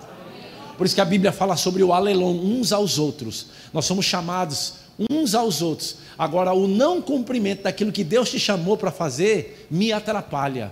[0.77, 3.47] Por isso que a Bíblia fala sobre o alelon, uns aos outros.
[3.73, 4.75] Nós somos chamados
[5.09, 5.97] uns aos outros.
[6.17, 10.71] Agora, o não cumprimento daquilo que Deus te chamou para fazer me atrapalha.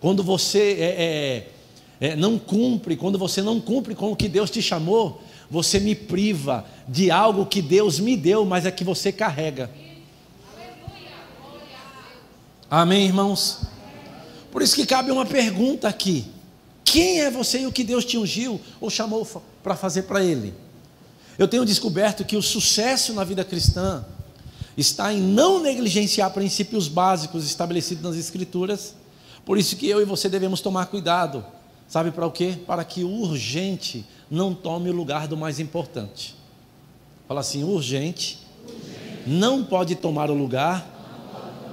[0.00, 1.46] Quando você é,
[2.00, 5.20] é, é, não cumpre, quando você não cumpre com o que Deus te chamou,
[5.50, 9.70] você me priva de algo que Deus me deu, mas é que você carrega.
[12.70, 13.62] Amém, irmãos?
[14.50, 16.26] Por isso que cabe uma pergunta aqui:
[16.84, 19.26] quem é você e o que Deus te ungiu ou chamou
[19.62, 20.54] para fazer para Ele?
[21.38, 24.04] Eu tenho descoberto que o sucesso na vida cristã
[24.76, 28.94] está em não negligenciar princípios básicos estabelecidos nas Escrituras
[29.48, 31.42] por isso que eu e você devemos tomar cuidado.
[31.88, 32.58] Sabe para o quê?
[32.66, 36.36] Para que o urgente não tome o lugar do mais importante.
[37.26, 39.26] Fala assim: urgente, urgente.
[39.26, 40.86] não pode tomar o lugar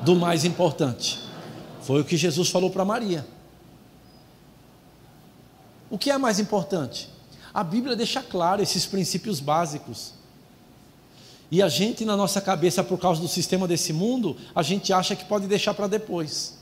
[0.06, 1.20] do mais importante.
[1.86, 3.26] Foi o que Jesus falou para Maria.
[5.90, 7.10] O que é mais importante?
[7.54, 10.14] A Bíblia deixa claro esses princípios básicos.
[11.50, 15.16] E a gente, na nossa cabeça, por causa do sistema desse mundo, a gente acha
[15.16, 16.56] que pode deixar para depois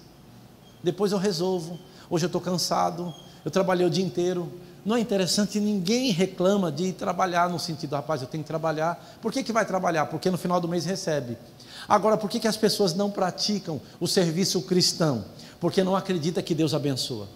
[0.84, 1.80] depois eu resolvo.
[2.10, 4.52] Hoje eu estou cansado, eu trabalhei o dia inteiro.
[4.86, 9.18] Não é interessante, ninguém reclama de trabalhar no sentido, rapaz, eu tenho que trabalhar.
[9.22, 10.08] Por que, que vai trabalhar?
[10.08, 11.38] Porque no final do mês recebe.
[11.88, 15.26] Agora, por que, que as pessoas não praticam o serviço cristão?
[15.60, 17.28] Porque não acredita que Deus abençoa.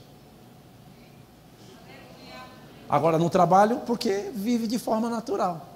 [2.90, 5.74] Agora, no trabalho, porque vive de forma natural.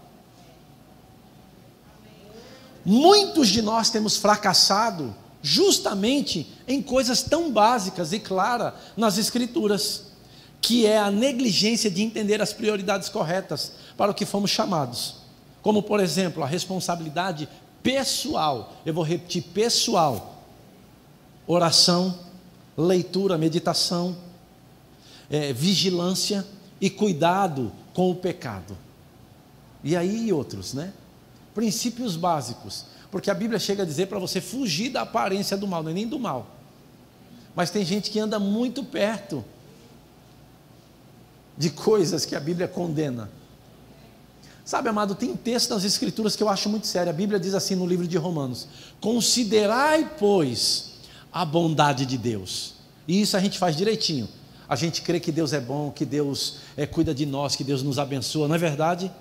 [2.85, 10.05] Muitos de nós temos fracassado justamente em coisas tão básicas e claras nas Escrituras,
[10.61, 15.15] que é a negligência de entender as prioridades corretas para o que fomos chamados.
[15.61, 17.47] Como, por exemplo, a responsabilidade
[17.83, 20.43] pessoal, eu vou repetir: pessoal,
[21.47, 22.17] oração,
[22.77, 24.15] leitura, meditação,
[25.29, 26.45] é, vigilância
[26.79, 28.77] e cuidado com o pecado.
[29.83, 30.93] E aí outros, né?
[31.53, 35.83] Princípios básicos porque a Bíblia chega a dizer para você fugir da aparência do mal,
[35.83, 36.47] não é nem do mal.
[37.53, 39.43] Mas tem gente que anda muito perto
[41.57, 43.29] de coisas que a Bíblia condena.
[44.71, 47.09] Sabe, amado, tem texto nas Escrituras que eu acho muito sério.
[47.09, 48.69] A Bíblia diz assim no livro de Romanos:
[49.01, 50.91] Considerai, pois,
[51.29, 52.75] a bondade de Deus.
[53.05, 54.29] E isso a gente faz direitinho.
[54.69, 57.83] A gente crê que Deus é bom, que Deus é, cuida de nós, que Deus
[57.83, 59.11] nos abençoa, não é verdade?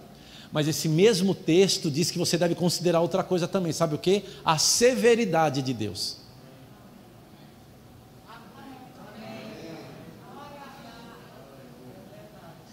[0.53, 4.23] Mas esse mesmo texto diz que você deve considerar outra coisa também, sabe o que?
[4.45, 6.19] A severidade de Deus.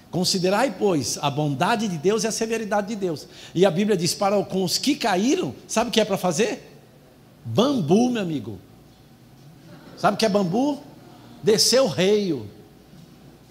[0.09, 3.27] Considerai, pois, a bondade de Deus e a severidade de Deus.
[3.53, 6.79] E a Bíblia diz: para com os que caíram, sabe o que é para fazer?
[7.43, 8.59] Bambu, meu amigo.
[9.97, 10.81] Sabe o que é bambu?
[11.43, 12.49] Descer o reio.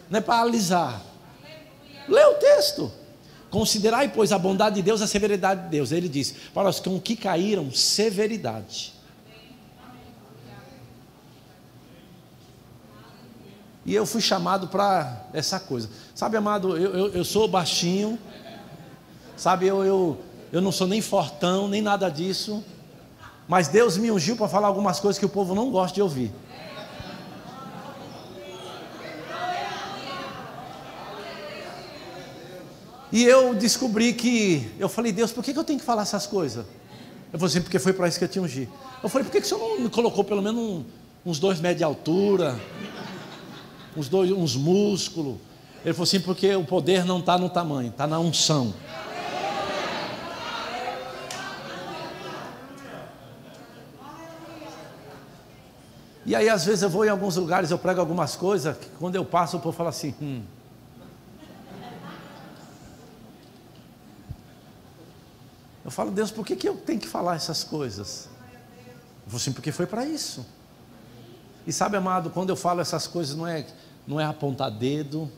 [0.09, 1.03] Não é para alisar.
[2.09, 2.91] Lê o texto.
[3.51, 5.93] Considerai, pois, a bondade de Deus e a severidade de Deus.
[5.93, 8.96] Ele diz: para os com que caíram, severidade.
[13.87, 15.89] E eu fui chamado para essa coisa.
[16.13, 18.19] Sabe, amado, eu, eu, eu sou baixinho.
[19.37, 20.19] Sabe, eu, eu,
[20.53, 22.65] eu não sou nem fortão, nem nada disso.
[23.47, 26.33] Mas Deus me ungiu para falar algumas coisas que o povo não gosta de ouvir.
[33.13, 36.67] E eu descobri que, eu falei, Deus, por que, eu tenho que falar essas coisas?
[37.33, 38.69] Eu falei assim, porque foi para isso que eu te ungi.
[39.01, 40.85] Eu falei, por que, que o Senhor não me colocou pelo menos um,
[41.25, 42.59] uns dois metros de altura?
[43.97, 45.37] Uns, dois, uns músculos.
[45.85, 48.75] Ele falou assim: porque o poder não está no tamanho, está na unção.
[56.25, 59.15] E aí, às vezes, eu vou em alguns lugares, eu prego algumas coisas, que quando
[59.15, 60.43] eu passo, o povo fala assim: hum.
[65.85, 68.29] Eu falo, Deus, por que, que eu tenho que falar essas coisas?
[69.25, 70.45] Eu falo assim, porque foi para isso.
[71.65, 73.65] E sabe, amado, quando eu falo essas coisas, não é
[74.07, 75.31] não é apontar dedo,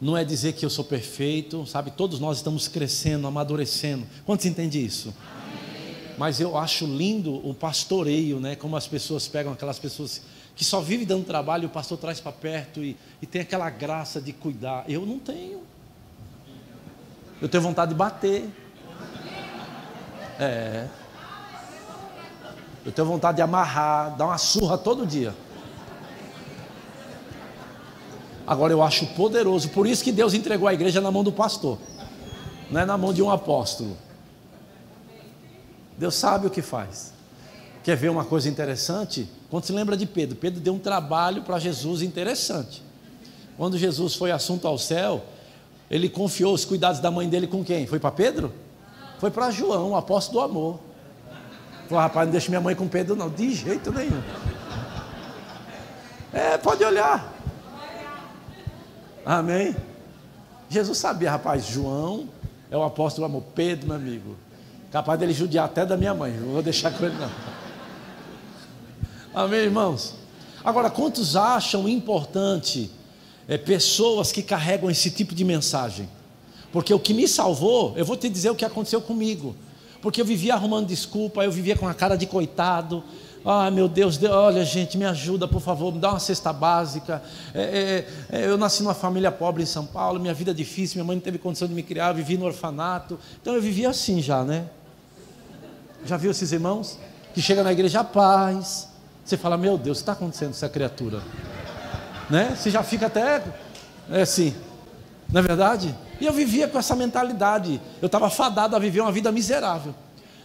[0.00, 1.90] não é dizer que eu sou perfeito, sabe?
[1.90, 4.06] Todos nós estamos crescendo, amadurecendo.
[4.24, 5.14] Quantos entendem isso?
[6.16, 8.56] Mas eu acho lindo o pastoreio, né?
[8.56, 10.22] Como as pessoas pegam aquelas pessoas
[10.56, 14.20] que só vivem dando trabalho, o pastor traz para perto e, e tem aquela graça
[14.20, 14.84] de cuidar.
[14.88, 15.62] Eu não tenho.
[17.40, 18.48] Eu tenho vontade de bater.
[20.38, 20.88] É.
[22.84, 25.34] Eu tenho vontade de amarrar, dar uma surra todo dia.
[28.50, 31.78] Agora eu acho poderoso, por isso que Deus entregou a igreja na mão do pastor,
[32.68, 33.96] não é na mão de um apóstolo.
[35.96, 37.12] Deus sabe o que faz.
[37.84, 39.30] Quer ver uma coisa interessante?
[39.48, 42.82] Quando se lembra de Pedro, Pedro deu um trabalho para Jesus interessante.
[43.56, 45.24] Quando Jesus foi assunto ao céu,
[45.88, 47.86] ele confiou os cuidados da mãe dele com quem?
[47.86, 48.52] Foi para Pedro?
[49.20, 50.80] Foi para João, o apóstolo do amor.
[51.88, 54.20] Falou, rapaz, não deixa minha mãe com Pedro, não, de jeito nenhum.
[56.32, 57.39] É, pode olhar.
[59.24, 59.76] Amém?
[60.68, 62.28] Jesus sabia, rapaz, João
[62.70, 64.36] é o apóstolo amor, Pedro, meu amigo.
[64.90, 67.30] Capaz dele judiar até da minha mãe, não vou deixar com ele não.
[69.34, 70.14] Amém, irmãos?
[70.64, 72.90] Agora, quantos acham importante
[73.48, 76.08] é, pessoas que carregam esse tipo de mensagem?
[76.72, 79.56] Porque o que me salvou, eu vou te dizer o que aconteceu comigo.
[80.02, 83.04] Porque eu vivia arrumando desculpa, eu vivia com a cara de coitado,
[83.44, 87.22] ah, meu Deus, Deus, olha, gente, me ajuda, por favor, me dá uma cesta básica.
[87.54, 90.96] É, é, é, eu nasci numa família pobre em São Paulo, minha vida é difícil,
[90.96, 93.18] minha mãe não teve condição de me criar, vivi no orfanato.
[93.40, 94.66] Então eu vivia assim já, né?
[96.04, 96.98] Já viu esses irmãos?
[97.34, 98.88] Que chega na igreja, paz.
[99.24, 101.22] Você fala, meu Deus, o que está acontecendo com essa criatura?
[102.28, 102.54] Né?
[102.56, 103.42] Você já fica até
[104.10, 104.54] é assim,
[105.32, 105.94] não é verdade?
[106.20, 107.80] E eu vivia com essa mentalidade.
[108.02, 109.94] Eu estava fadado a viver uma vida miserável.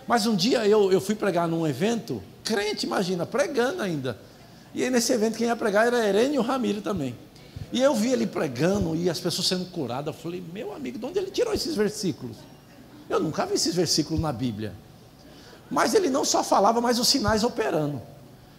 [0.08, 4.18] Mas um dia eu, eu fui pregar num evento crente, imagina, pregando ainda.
[4.74, 7.16] E aí nesse evento quem ia pregar era Herênio Ramiro também.
[7.74, 10.14] E eu vi ele pregando e as pessoas sendo curadas.
[10.14, 12.38] Eu falei, meu amigo, de onde ele tirou esses versículos?
[13.10, 14.74] Eu nunca vi esses versículos na Bíblia.
[15.70, 18.02] Mas ele não só falava, mas os sinais operando.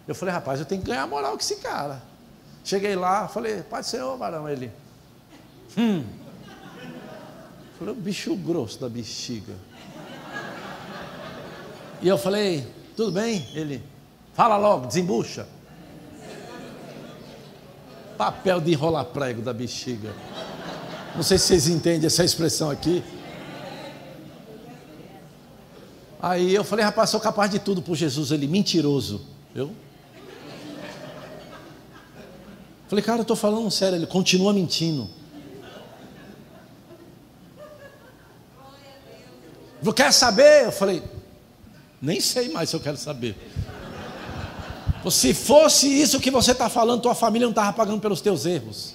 [0.07, 2.01] Eu falei, rapaz, eu tenho que ganhar moral com esse cara.
[2.63, 4.71] Cheguei lá, falei, Pai do Senhor, varão, ele.
[5.77, 6.03] Hum.
[7.79, 9.53] Falei, o bicho grosso da bexiga.
[12.01, 12.67] E eu falei,
[12.97, 13.47] tudo bem?
[13.53, 13.83] Ele,
[14.33, 15.47] fala logo, desembucha.
[18.17, 20.11] Papel de enrolar prego da bexiga.
[21.15, 23.03] Não sei se vocês entendem essa expressão aqui.
[26.19, 28.31] Aí eu falei, rapaz, sou capaz de tudo por Jesus.
[28.31, 29.21] Ele, mentiroso.
[29.53, 29.71] Eu?
[32.87, 33.95] Falei, cara, eu estou falando sério.
[33.95, 35.07] Ele continua mentindo.
[39.95, 40.65] Quer saber?
[40.65, 41.03] Eu falei,
[42.01, 43.35] nem sei mais se eu quero saber.
[45.09, 48.93] Se fosse isso que você está falando, tua família não estava pagando pelos teus erros.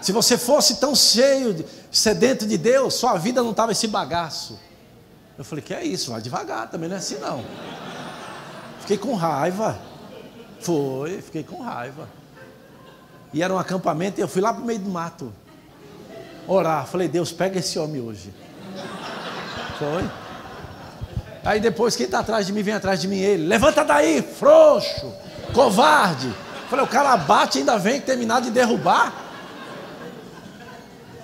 [0.00, 4.58] Se você fosse tão cheio, de, sedento de Deus, sua vida não estava esse bagaço.
[5.38, 6.10] Eu falei, que é isso?
[6.10, 7.44] Vai devagar, também não é assim não.
[8.80, 9.78] Fiquei com raiva.
[10.60, 12.08] Foi, fiquei com raiva.
[13.32, 15.32] E era um acampamento e eu fui lá para o meio do mato.
[16.46, 16.86] Orar.
[16.86, 18.32] Falei, Deus, pega esse homem hoje.
[19.78, 20.21] Foi.
[21.44, 23.46] Aí depois, quem está atrás de mim, vem atrás de mim ele.
[23.46, 25.12] Levanta daí, frouxo,
[25.52, 26.32] covarde.
[26.70, 29.12] Falei, o cara bate e ainda vem terminar de derrubar.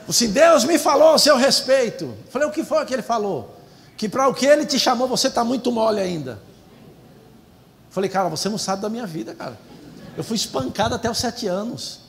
[0.09, 2.17] Assim, Deus me falou a seu respeito.
[2.31, 3.57] Falei, o que foi que ele falou?
[3.97, 6.41] Que para o que ele te chamou, você está muito mole ainda.
[7.91, 9.59] Falei, cara, você não sabe da minha vida, cara.
[10.17, 12.01] Eu fui espancado até os sete anos.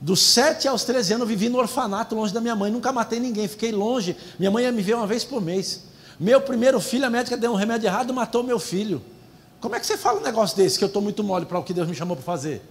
[0.00, 2.70] Dos sete aos 13 anos eu vivi no orfanato, longe da minha mãe.
[2.70, 4.16] Nunca matei ninguém, fiquei longe.
[4.38, 5.82] Minha mãe ia me ver uma vez por mês.
[6.20, 9.02] Meu primeiro filho, a médica deu um remédio errado, matou meu filho.
[9.58, 11.64] Como é que você fala um negócio desse, que eu estou muito mole para o
[11.64, 12.62] que Deus me chamou para fazer?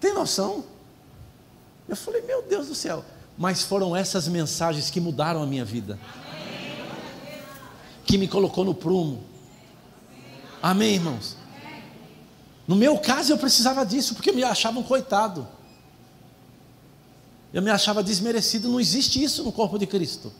[0.00, 0.64] Tem noção?
[1.88, 3.04] Eu falei, meu Deus do céu.
[3.38, 5.96] Mas foram essas mensagens que mudaram a minha vida.
[8.04, 9.22] Que me colocou no prumo.
[10.60, 11.36] Amém, irmãos?
[12.66, 15.46] No meu caso, eu precisava disso, porque me achavam coitado.
[17.54, 18.68] Eu me achava desmerecido.
[18.68, 20.32] Não existe isso no corpo de Cristo.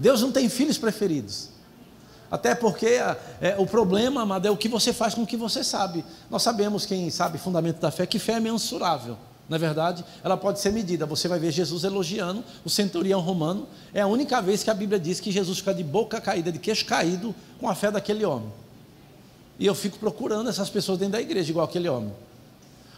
[0.00, 1.50] Deus não tem filhos preferidos.
[2.30, 5.36] Até porque é, é, o problema, amado, é o que você faz com o que
[5.36, 6.02] você sabe.
[6.30, 9.18] Nós sabemos, quem sabe fundamento da fé, que fé é mensurável.
[9.46, 11.04] Na é verdade, ela pode ser medida.
[11.04, 13.66] Você vai ver Jesus elogiando o centurião romano.
[13.92, 16.58] É a única vez que a Bíblia diz que Jesus fica de boca caída, de
[16.58, 18.50] queixo caído, com a fé daquele homem.
[19.58, 22.12] E eu fico procurando essas pessoas dentro da igreja, igual aquele homem.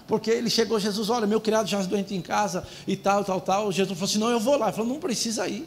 [0.07, 3.41] Porque ele chegou, Jesus, olha, meu criado já é doente em casa e tal, tal,
[3.41, 3.73] tal.
[3.73, 4.67] Jesus falou assim: não, eu vou lá.
[4.67, 5.67] Ele falou: não precisa ir.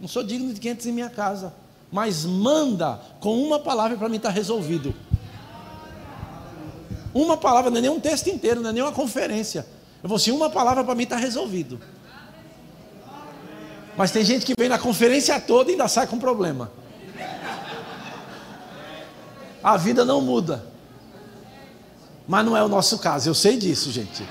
[0.00, 1.52] Não sou digno de 500 em minha casa.
[1.90, 4.94] Mas manda com uma palavra para mim estar tá resolvido.
[7.14, 9.66] Uma palavra, não é nem um texto inteiro, não é nem uma conferência.
[10.02, 11.80] Eu vou assim, uma palavra para mim está resolvido.
[13.96, 16.70] Mas tem gente que vem na conferência toda e ainda sai com problema
[19.66, 20.64] a vida não muda.
[22.28, 24.24] Mas não é o nosso caso, eu sei disso, gente.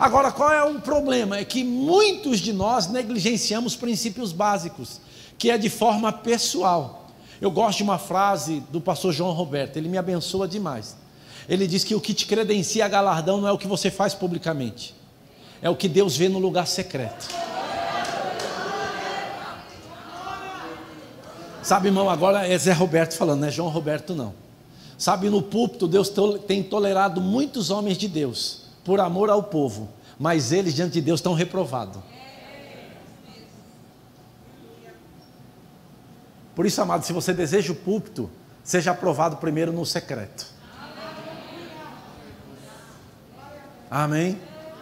[0.00, 1.36] Agora, qual é o problema?
[1.36, 4.98] É que muitos de nós negligenciamos princípios básicos,
[5.36, 7.10] que é de forma pessoal.
[7.38, 10.96] Eu gosto de uma frase do pastor João Roberto, ele me abençoa demais.
[11.46, 14.14] Ele diz que o que te credencia a galardão não é o que você faz
[14.14, 14.94] publicamente,
[15.60, 17.28] é o que Deus vê no lugar secreto.
[21.62, 24.32] Sabe, irmão, agora é Zé Roberto falando, não é João Roberto não.
[24.96, 26.10] Sabe, no púlpito Deus
[26.46, 31.20] tem tolerado muitos homens de Deus por amor ao povo, mas eles diante de Deus
[31.20, 32.02] estão reprovados.
[36.54, 38.30] Por isso, amado, se você deseja o púlpito,
[38.62, 40.46] seja aprovado primeiro no secreto.
[43.90, 44.38] Amém?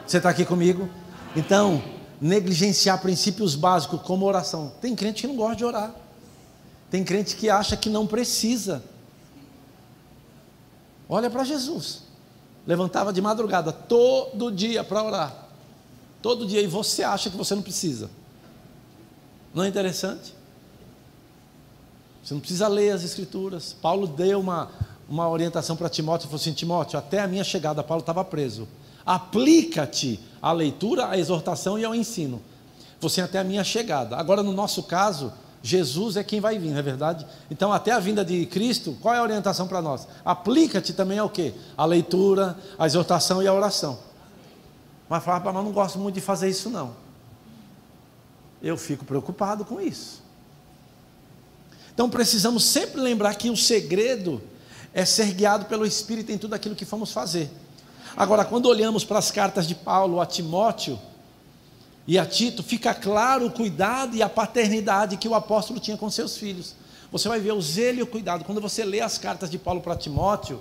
[0.07, 0.89] Você está aqui comigo?
[1.37, 1.83] Então,
[2.21, 4.73] negligenciar princípios básicos como oração.
[4.81, 5.95] Tem crente que não gosta de orar.
[6.91, 8.83] Tem crente que acha que não precisa.
[11.09, 12.08] Olha para Jesus.
[12.69, 15.49] Levantava de madrugada todo dia para orar.
[16.21, 16.61] Todo dia.
[16.61, 18.11] E você acha que você não precisa.
[19.55, 20.35] Não é interessante?
[22.23, 23.75] Você não precisa ler as escrituras.
[23.81, 24.69] Paulo deu uma,
[25.09, 28.69] uma orientação para Timóteo falou assim: Timóteo, até a minha chegada, Paulo estava preso.
[29.07, 32.43] Aplica-te à leitura, à exortação e ao ensino.
[33.01, 34.15] Você até a minha chegada.
[34.15, 35.33] Agora, no nosso caso,
[35.63, 37.27] Jesus é quem vai vir, não é verdade?
[37.51, 40.07] Então, até a vinda de Cristo, qual é a orientação para nós?
[40.25, 41.53] Aplica-te também ao quê?
[41.77, 43.99] A leitura, a exortação e a oração.
[45.09, 46.95] Mas fala, mas não gosto muito de fazer isso não.
[48.63, 50.23] Eu fico preocupado com isso.
[51.93, 54.41] Então precisamos sempre lembrar que o segredo
[54.93, 57.51] é ser guiado pelo Espírito em tudo aquilo que vamos fazer.
[58.17, 60.99] Agora, quando olhamos para as cartas de Paulo a Timóteo,
[62.09, 66.09] e a Tito, fica claro o cuidado e a paternidade que o apóstolo tinha com
[66.09, 66.75] seus filhos.
[67.13, 68.45] Você vai ver o zelo e o cuidado.
[68.45, 70.59] Quando você lê as cartas de Paulo para Timóteo,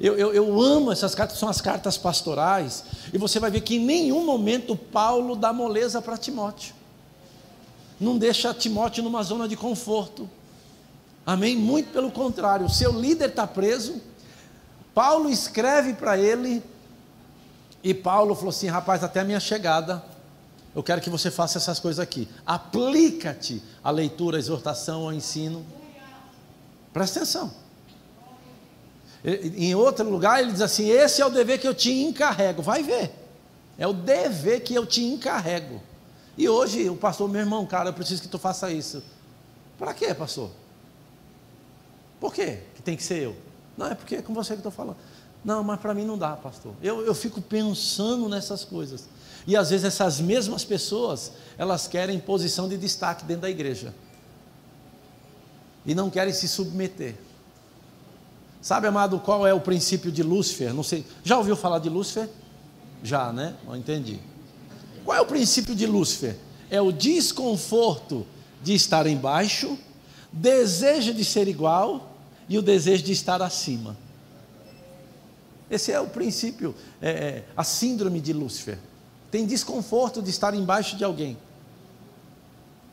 [0.00, 3.76] eu, eu, eu, amo essas cartas, são as cartas pastorais, e você vai ver que
[3.76, 6.74] em nenhum momento Paulo dá moleza para Timóteo.
[8.00, 10.28] Não deixa Timóteo numa zona de conforto.
[11.24, 11.54] Amém?
[11.54, 14.02] Muito pelo contrário, seu líder está preso.
[14.92, 16.60] Paulo escreve para ele,
[17.80, 20.02] e Paulo falou assim: rapaz, até a minha chegada,
[20.74, 22.28] eu quero que você faça essas coisas aqui.
[22.44, 25.64] Aplica-te à leitura, à exortação, ao ensino.
[26.92, 27.52] Presta atenção.
[29.24, 32.60] Em outro lugar, ele diz assim: Esse é o dever que eu te encarrego.
[32.60, 33.12] Vai ver.
[33.78, 35.80] É o dever que eu te encarrego.
[36.36, 39.02] E hoje, o pastor, meu irmão, cara, eu preciso que tu faça isso.
[39.78, 40.50] Para quê, pastor?
[42.20, 43.36] Por quê que tem que ser eu?
[43.76, 44.96] Não, é porque é com você que estou falando.
[45.44, 46.72] Não, mas para mim não dá, pastor.
[46.82, 49.08] Eu, eu fico pensando nessas coisas.
[49.46, 53.94] E às vezes essas mesmas pessoas, elas querem posição de destaque dentro da igreja.
[55.84, 57.14] E não querem se submeter.
[58.62, 60.72] Sabe, amado, qual é o princípio de Lúcifer?
[60.72, 61.04] Não sei.
[61.22, 62.28] Já ouviu falar de Lúcifer?
[63.02, 63.54] Já, né?
[63.66, 64.18] Não entendi.
[65.04, 66.36] Qual é o princípio de Lúcifer?
[66.70, 68.26] É o desconforto
[68.62, 69.78] de estar embaixo,
[70.32, 72.16] desejo de ser igual
[72.48, 73.94] e o desejo de estar acima.
[75.70, 78.78] Esse é o princípio, é, é, a síndrome de Lúcifer.
[79.34, 81.36] Tem desconforto de estar embaixo de alguém.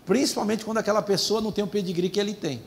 [0.08, 2.64] Principalmente quando aquela pessoa não tem o pedigree que ele tem.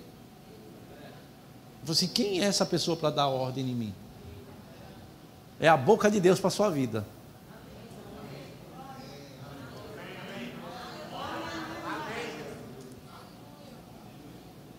[1.83, 3.95] Você, assim, quem é essa pessoa para dar ordem em mim?
[5.59, 7.05] É a boca de Deus para a sua vida.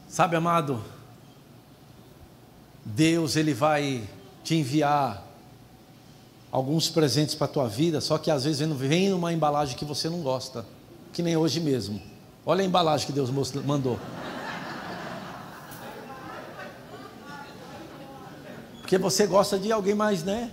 [0.07, 0.81] Sabe, amado,
[2.85, 4.07] Deus ele vai
[4.41, 5.21] te enviar
[6.55, 10.07] alguns presentes para a tua vida, só que às vezes vem numa embalagem que você
[10.07, 10.65] não gosta,
[11.11, 12.01] que nem hoje mesmo.
[12.45, 13.99] Olha a embalagem que Deus mandou.
[18.79, 20.49] Porque você gosta de alguém mais, né?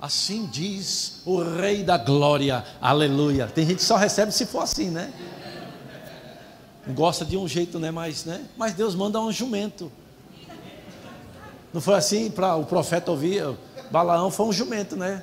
[0.00, 3.46] Assim diz o Rei da Glória, aleluia.
[3.46, 5.12] Tem gente que só recebe se for assim, né?
[6.88, 7.92] Gosta de um jeito, né?
[7.92, 8.44] Mas, né?
[8.56, 9.92] Mas Deus manda um jumento.
[11.72, 13.44] Não foi assim para o profeta ouvir?
[13.94, 15.22] Balaão foi um jumento, né?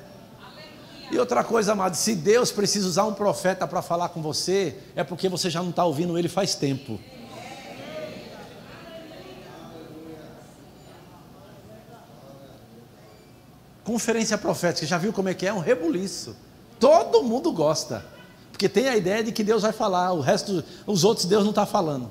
[1.10, 5.04] E outra coisa, amado, se Deus precisa usar um profeta para falar com você, é
[5.04, 6.98] porque você já não está ouvindo ele faz tempo.
[13.84, 15.50] Conferência profética, já viu como é que é?
[15.50, 16.34] É um rebuliço.
[16.80, 18.02] Todo mundo gosta.
[18.50, 21.50] Porque tem a ideia de que Deus vai falar, o resto, os outros Deus não
[21.50, 22.10] está falando.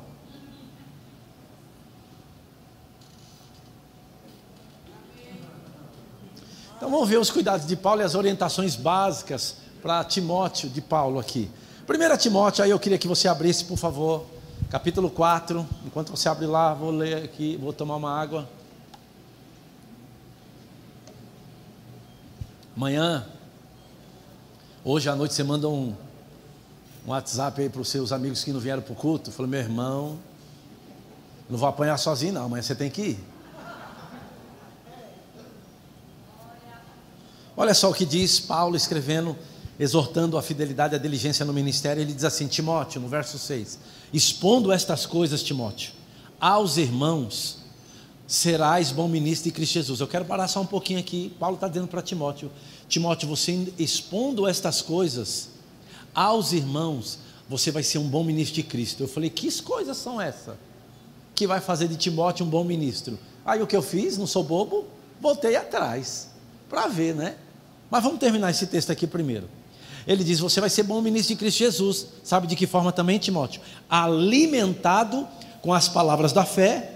[6.82, 11.20] Então vamos ver os cuidados de Paulo e as orientações básicas para Timóteo de Paulo
[11.20, 11.48] aqui.
[11.88, 14.26] 1 Timóteo, aí eu queria que você abrisse, por favor,
[14.68, 15.64] capítulo 4.
[15.86, 18.50] Enquanto você abre lá, vou ler aqui, vou tomar uma água.
[22.76, 23.28] Amanhã,
[24.84, 25.96] hoje à noite, você manda um,
[27.06, 29.32] um WhatsApp aí para os seus amigos que não vieram para o culto.
[29.32, 30.18] Falei, meu irmão,
[31.48, 33.31] não vou apanhar sozinho, não, amanhã você tem que ir.
[37.56, 39.36] Olha só o que diz Paulo escrevendo,
[39.80, 42.02] exortando a fidelidade e a diligência no ministério.
[42.02, 43.80] Ele diz assim: Timóteo, no verso 6:
[44.14, 45.92] Expondo estas coisas, Timóteo,
[46.40, 47.58] aos irmãos,
[48.26, 50.00] serás bom ministro de Cristo Jesus.
[50.00, 51.34] Eu quero parar só um pouquinho aqui.
[51.38, 52.50] Paulo está dizendo para Timóteo:
[52.88, 55.50] Timóteo, você expondo estas coisas
[56.16, 59.04] aos irmãos, você vai ser um bom ministro de Cristo.
[59.04, 60.56] Eu falei: Que coisas são essas?
[61.36, 63.20] Que vai fazer de Timóteo um bom ministro?
[63.46, 64.18] Aí o que eu fiz?
[64.18, 64.86] Não sou bobo,
[65.20, 66.31] voltei atrás
[66.72, 67.36] para ver, né?
[67.90, 69.50] Mas vamos terminar esse texto aqui primeiro.
[70.08, 72.08] Ele diz: Você vai ser bom ministro de Cristo Jesus.
[72.24, 73.62] Sabe de que forma também, Timóteo?
[73.90, 75.28] Alimentado
[75.62, 76.94] com as palavras da fé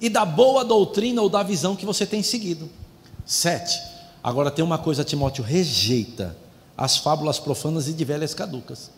[0.00, 2.70] e da boa doutrina ou da visão que você tem seguido.
[3.26, 3.76] Sete.
[4.22, 6.36] Agora tem uma coisa, Timóteo: rejeita
[6.76, 8.92] as fábulas profanas e de velhas caducas.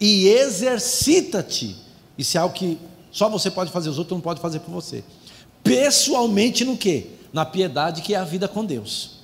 [0.00, 1.76] E exercita-te.
[2.16, 2.78] Isso é algo que
[3.12, 5.04] só você pode fazer, os outros não podem fazer por você.
[5.62, 7.18] Pessoalmente no que?
[7.30, 9.19] Na piedade que é a vida com Deus.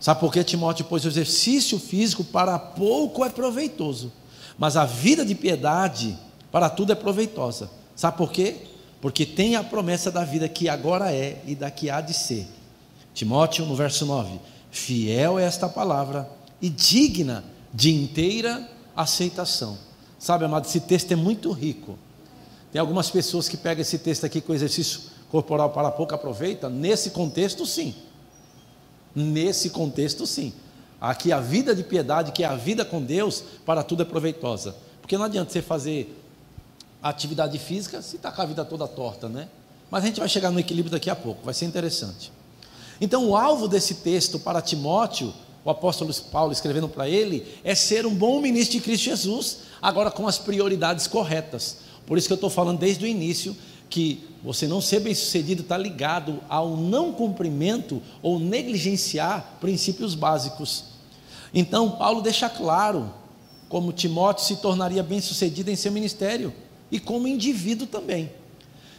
[0.00, 0.86] Sabe por que Timóteo?
[0.88, 4.12] Pois o exercício físico para pouco é proveitoso,
[4.56, 6.16] mas a vida de piedade
[6.52, 7.70] para tudo é proveitosa.
[7.96, 8.56] Sabe por quê?
[9.00, 12.46] Porque tem a promessa da vida que agora é e da que há de ser.
[13.12, 14.38] Timóteo, no verso 9:
[14.70, 16.28] Fiel é esta palavra
[16.62, 19.78] e digna de inteira aceitação.
[20.18, 21.98] Sabe, amado, esse texto é muito rico.
[22.72, 27.10] Tem algumas pessoas que pegam esse texto aqui com exercício corporal para pouco aproveita, nesse
[27.10, 27.94] contexto, sim.
[29.14, 30.52] Nesse contexto, sim.
[31.00, 34.74] Aqui a vida de piedade, que é a vida com Deus, para tudo é proveitosa.
[35.00, 36.14] Porque não adianta você fazer
[37.02, 39.48] atividade física se está com a vida toda torta, né?
[39.90, 42.32] Mas a gente vai chegar no equilíbrio daqui a pouco, vai ser interessante.
[43.00, 45.32] Então, o alvo desse texto para Timóteo,
[45.64, 50.10] o apóstolo Paulo escrevendo para ele, é ser um bom ministro de Cristo Jesus, agora
[50.10, 51.78] com as prioridades corretas.
[52.06, 53.56] Por isso que eu estou falando desde o início
[53.88, 60.84] que você não ser bem sucedido está ligado ao não cumprimento ou negligenciar princípios básicos.
[61.52, 63.12] Então, Paulo deixa claro
[63.68, 66.52] como Timóteo se tornaria bem sucedido em seu ministério
[66.90, 68.30] e como indivíduo também.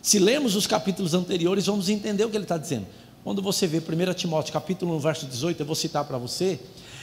[0.01, 2.87] Se lemos os capítulos anteriores, vamos entender o que ele está dizendo.
[3.23, 6.59] Quando você vê 1 Timóteo, capítulo 1, verso 18, eu vou citar para você,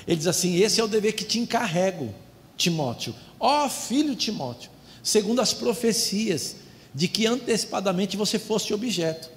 [0.06, 2.14] ele diz assim: Esse é o dever que te encarrego,
[2.56, 4.70] Timóteo, ó filho Timóteo,
[5.02, 6.56] segundo as profecias
[6.96, 9.28] de que antecipadamente você fosse objeto.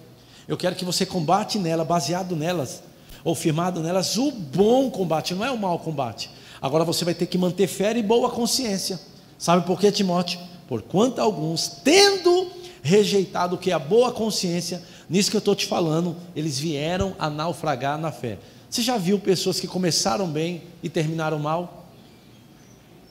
[0.47, 2.81] Eu quero que você combate nela, baseado nelas,
[3.21, 6.29] ou firmado nelas, o bom combate, não é o mau combate.
[6.61, 8.97] Agora você vai ter que manter fé e boa consciência.
[9.37, 10.39] Sabe por quê, Timóteo?
[10.69, 12.49] Porquanto alguns, tendo
[12.81, 17.13] rejeitado o que é a boa consciência, nisso que eu estou te falando, eles vieram
[17.19, 18.39] a naufragar na fé.
[18.69, 21.89] Você já viu pessoas que começaram bem e terminaram mal?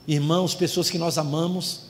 [0.06, 1.87] Irmãos, pessoas que nós amamos.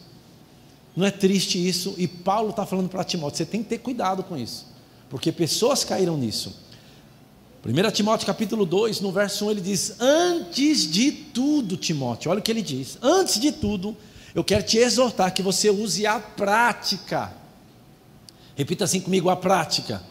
[0.99, 1.95] Não é triste isso?
[1.97, 4.67] E Paulo está falando para Timóteo: você tem que ter cuidado com isso,
[5.09, 6.57] porque pessoas caíram nisso.
[7.65, 12.43] 1 Timóteo capítulo 2, no verso 1, ele diz: Antes de tudo, Timóteo, olha o
[12.43, 13.97] que ele diz: Antes de tudo,
[14.35, 17.33] eu quero te exortar que você use a prática.
[18.57, 20.03] Repita assim comigo: a prática.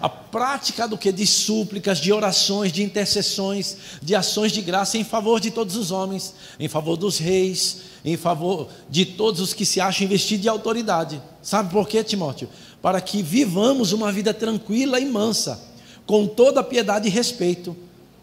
[0.00, 1.10] A prática do que?
[1.10, 5.90] De súplicas, de orações, de intercessões, de ações de graça em favor de todos os
[5.90, 10.48] homens, em favor dos reis, em favor de todos os que se acham investidos de
[10.48, 11.20] autoridade.
[11.42, 12.48] Sabe por quê, Timóteo?
[12.80, 15.60] Para que vivamos uma vida tranquila e mansa
[16.06, 17.76] com toda piedade e respeito.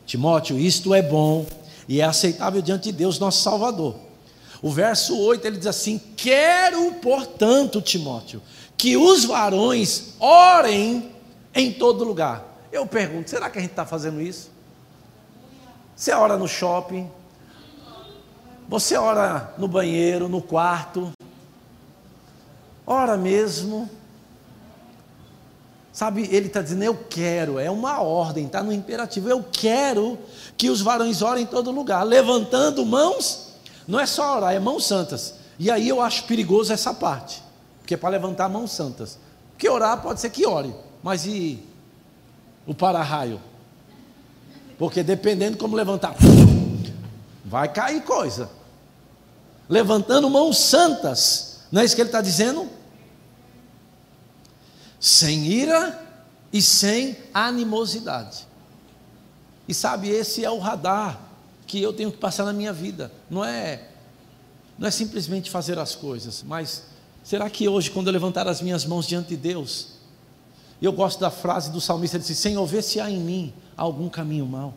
[0.05, 1.45] Timóteo, isto é bom
[1.89, 3.95] e é aceitável diante de Deus, nosso Salvador.
[4.61, 8.41] O verso 8 ele diz assim: Quero, portanto, Timóteo,
[8.77, 11.14] que os varões orem
[11.55, 12.43] em todo lugar.
[12.71, 14.51] Eu pergunto: será que a gente está fazendo isso?
[15.95, 17.09] Você ora no shopping,
[18.67, 21.11] você ora no banheiro, no quarto,
[22.85, 23.89] ora mesmo.
[25.93, 30.19] Sabe, ele está dizendo, eu quero, é uma ordem, está no imperativo, eu quero
[30.57, 33.53] que os varões orem em todo lugar, levantando mãos,
[33.87, 35.35] não é só orar, é mãos santas.
[35.57, 37.41] E aí eu acho perigoso essa parte,
[37.79, 39.17] porque é para levantar mãos santas.
[39.51, 40.75] Porque orar pode ser que ore,
[41.05, 41.63] mas e
[42.67, 43.39] o para-raio?
[44.77, 46.15] Porque dependendo como levantar,
[47.45, 48.49] vai cair coisa.
[49.69, 52.69] Levantando mãos santas, não é isso que ele está dizendo?
[55.05, 56.03] sem ira
[56.51, 58.47] e sem animosidade.
[59.67, 61.21] E sabe, esse é o radar
[61.67, 63.11] que eu tenho que passar na minha vida.
[63.29, 63.89] Não é
[64.79, 66.85] não é simplesmente fazer as coisas, mas
[67.23, 69.89] será que hoje quando eu levantar as minhas mãos diante de Deus,
[70.81, 74.09] eu gosto da frase do salmista, ele disse: "Senhor, vê se há em mim algum
[74.09, 74.73] caminho mau".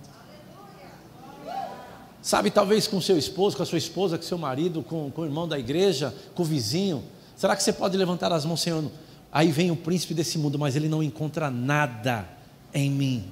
[2.20, 5.24] Sabe, talvez com seu esposo, com a sua esposa, com seu marido, com, com o
[5.24, 7.02] irmão da igreja, com o vizinho.
[7.36, 8.84] Será que você pode levantar as mãos, Senhor?
[9.32, 12.28] Aí vem o príncipe desse mundo, mas ele não encontra nada
[12.74, 13.30] em mim.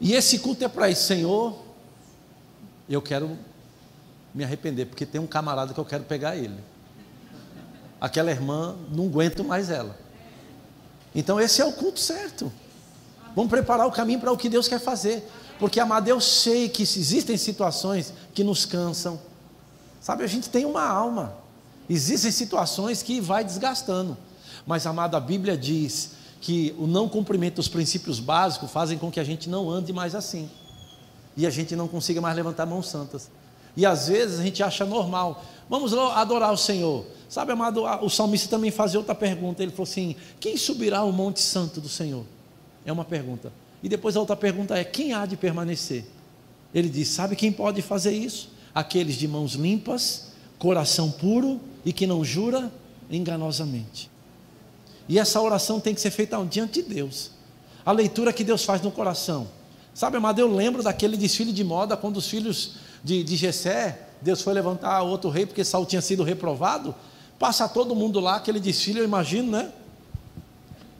[0.00, 1.58] E esse culto é para isso, Senhor.
[2.88, 3.38] Eu quero
[4.34, 6.58] me arrepender, porque tem um camarada que eu quero pegar ele.
[8.04, 9.98] Aquela irmã, não aguento mais ela.
[11.14, 12.52] Então esse é o culto certo.
[13.34, 15.26] Vamos preparar o caminho para o que Deus quer fazer.
[15.58, 19.18] Porque, amado, eu sei que existem situações que nos cansam.
[20.02, 21.34] Sabe, a gente tem uma alma.
[21.88, 24.18] Existem situações que vai desgastando,
[24.66, 26.10] mas amado, a Bíblia diz
[26.42, 30.14] que o não cumprimento dos princípios básicos fazem com que a gente não ande mais
[30.14, 30.50] assim.
[31.34, 33.30] E a gente não consiga mais levantar mãos santas.
[33.74, 35.42] E às vezes a gente acha normal.
[35.70, 37.06] Vamos adorar o Senhor.
[37.34, 39.60] Sabe, amado, o salmista também fazia outra pergunta.
[39.60, 42.24] Ele falou assim: Quem subirá ao monte santo do Senhor?
[42.86, 43.52] É uma pergunta.
[43.82, 46.04] E depois a outra pergunta é: Quem há de permanecer?
[46.72, 48.50] Ele diz: Sabe quem pode fazer isso?
[48.72, 50.28] Aqueles de mãos limpas,
[50.60, 52.72] coração puro e que não jura
[53.10, 54.08] enganosamente.
[55.08, 57.32] E essa oração tem que ser feita diante de Deus.
[57.84, 59.48] A leitura que Deus faz no coração.
[59.92, 63.36] Sabe, amado, eu lembro daquele desfile de moda quando os filhos de, de
[64.22, 66.94] Deus foi levantar outro rei porque Saul tinha sido reprovado.
[67.38, 69.72] Passa todo mundo lá, aquele desfile, eu imagino, né?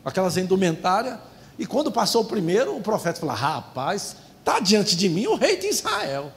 [0.05, 1.19] Aquelas indumentárias.
[1.59, 5.57] E quando passou o primeiro, o profeta falou: Rapaz, está diante de mim o rei
[5.57, 6.33] de Israel.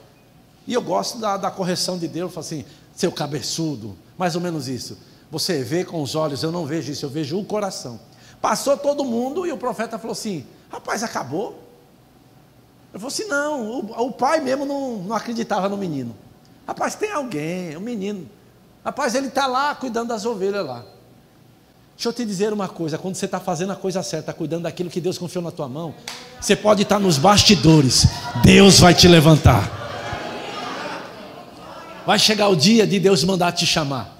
[0.66, 4.68] E eu gosto da, da correção de Deus, falo assim: seu cabeçudo, mais ou menos
[4.68, 4.98] isso.
[5.30, 8.00] Você vê com os olhos, eu não vejo isso, eu vejo o coração.
[8.40, 11.62] Passou todo mundo e o profeta falou assim: Rapaz, acabou?
[12.92, 16.14] Eu falei assim: Não, o, o pai mesmo não, não acreditava no menino.
[16.66, 18.28] Rapaz, tem alguém, o um menino.
[18.88, 20.82] Rapaz, ele está lá cuidando das ovelhas lá.
[21.94, 24.88] Deixa eu te dizer uma coisa: quando você está fazendo a coisa certa, cuidando daquilo
[24.88, 25.94] que Deus confiou na tua mão,
[26.40, 28.06] você pode estar nos bastidores,
[28.42, 29.70] Deus vai te levantar.
[32.06, 34.10] Vai chegar o dia de Deus mandar te chamar.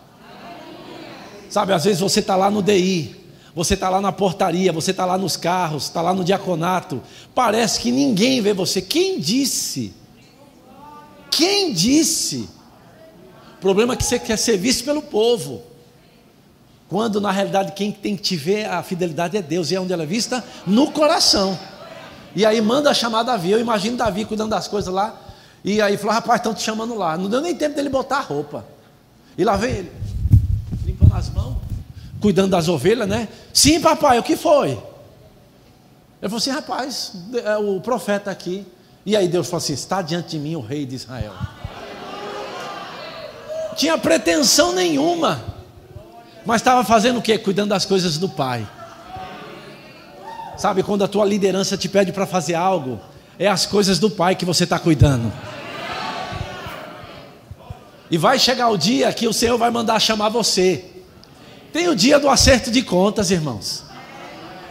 [1.49, 3.17] Sabe, às vezes você está lá no DI,
[3.55, 7.01] você está lá na portaria, você está lá nos carros, está lá no diaconato.
[7.35, 8.83] Parece que ninguém vê você.
[8.83, 9.95] Quem disse?
[11.31, 12.58] Quem disse?
[13.59, 15.63] O problema é que você quer ser visto pelo povo.
[16.89, 19.71] Quando na realidade quem tem que te ver a fidelidade é Deus.
[19.71, 20.43] E é onde ela é vista?
[20.67, 21.59] No coração.
[22.35, 23.51] E aí manda chamar Davi.
[23.51, 25.21] Eu imagino Davi cuidando das coisas lá.
[25.65, 27.19] E aí falou, rapaz, estão te chamando lá.
[27.19, 28.65] Não deu nem tempo dele botar a roupa.
[29.37, 29.93] E lá vem ele,
[30.85, 31.57] limpando as mãos,
[32.21, 33.29] cuidando das ovelhas, né?
[33.53, 34.71] Sim, papai, o que foi?
[34.71, 34.81] Ele
[36.23, 37.13] falou assim, rapaz,
[37.45, 38.65] é o profeta aqui.
[39.05, 41.33] E aí Deus falou assim: está diante de mim o rei de Israel.
[43.79, 45.41] Tinha pretensão nenhuma.
[46.45, 47.39] Mas estava fazendo o quê?
[47.39, 48.69] Cuidando das coisas do Pai.
[50.57, 53.01] Sabe, quando a tua liderança te pede para fazer algo,
[53.39, 55.33] é as coisas do Pai que você está cuidando.
[58.11, 60.85] E vai chegar o dia que o Senhor vai mandar chamar você.
[61.73, 63.85] Tem o dia do acerto de contas, irmãos.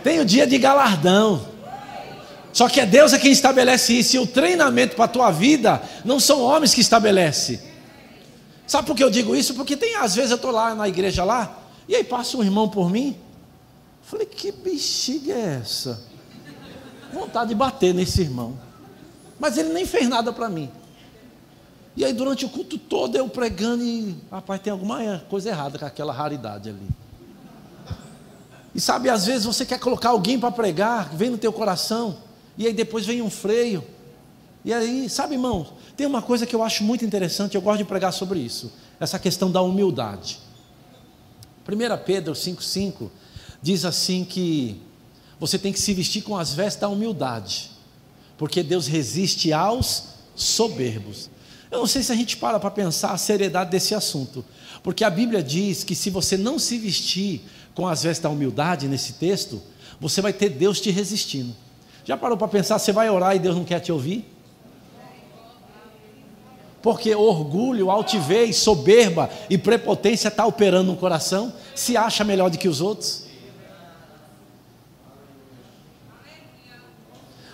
[0.03, 1.47] Tem o dia de galardão.
[2.51, 4.17] Só que é Deus é quem estabelece isso.
[4.17, 7.66] E o treinamento para a tua vida não são homens que estabelecem.
[8.67, 9.55] Sabe por que eu digo isso?
[9.55, 11.57] Porque tem, às vezes eu estou lá na igreja lá,
[11.87, 13.17] e aí passa um irmão por mim.
[14.03, 16.03] Falei, que bexiga é essa?
[17.13, 18.59] Vontade de bater nesse irmão.
[19.39, 20.69] Mas ele nem fez nada para mim.
[21.95, 25.85] E aí, durante o culto todo, eu pregando e, rapaz, tem alguma coisa errada com
[25.85, 26.87] aquela raridade ali.
[28.75, 32.17] E sabe, às vezes você quer colocar alguém para pregar, vem no teu coração,
[32.57, 33.83] e aí depois vem um freio.
[34.63, 35.65] E aí, sabe, irmão,
[35.97, 39.17] tem uma coisa que eu acho muito interessante, eu gosto de pregar sobre isso, essa
[39.17, 40.39] questão da humildade.
[41.67, 43.09] 1 Pedro 5,5
[43.61, 44.79] diz assim que
[45.39, 47.71] você tem que se vestir com as vestes da humildade,
[48.37, 50.03] porque Deus resiste aos
[50.35, 51.31] soberbos.
[51.71, 54.45] Eu não sei se a gente para para pensar a seriedade desse assunto,
[54.83, 57.41] porque a Bíblia diz que se você não se vestir
[57.73, 59.61] com as vestes da humildade nesse texto,
[59.99, 61.55] você vai ter Deus te resistindo.
[62.05, 64.36] Já parou para pensar, você vai orar e Deus não quer te ouvir?
[66.81, 72.67] Porque orgulho, altivez, soberba e prepotência está operando no coração, se acha melhor do que
[72.67, 73.27] os outros.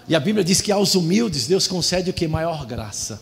[0.07, 2.27] E a Bíblia diz que aos humildes Deus concede o que?
[2.27, 3.21] Maior graça.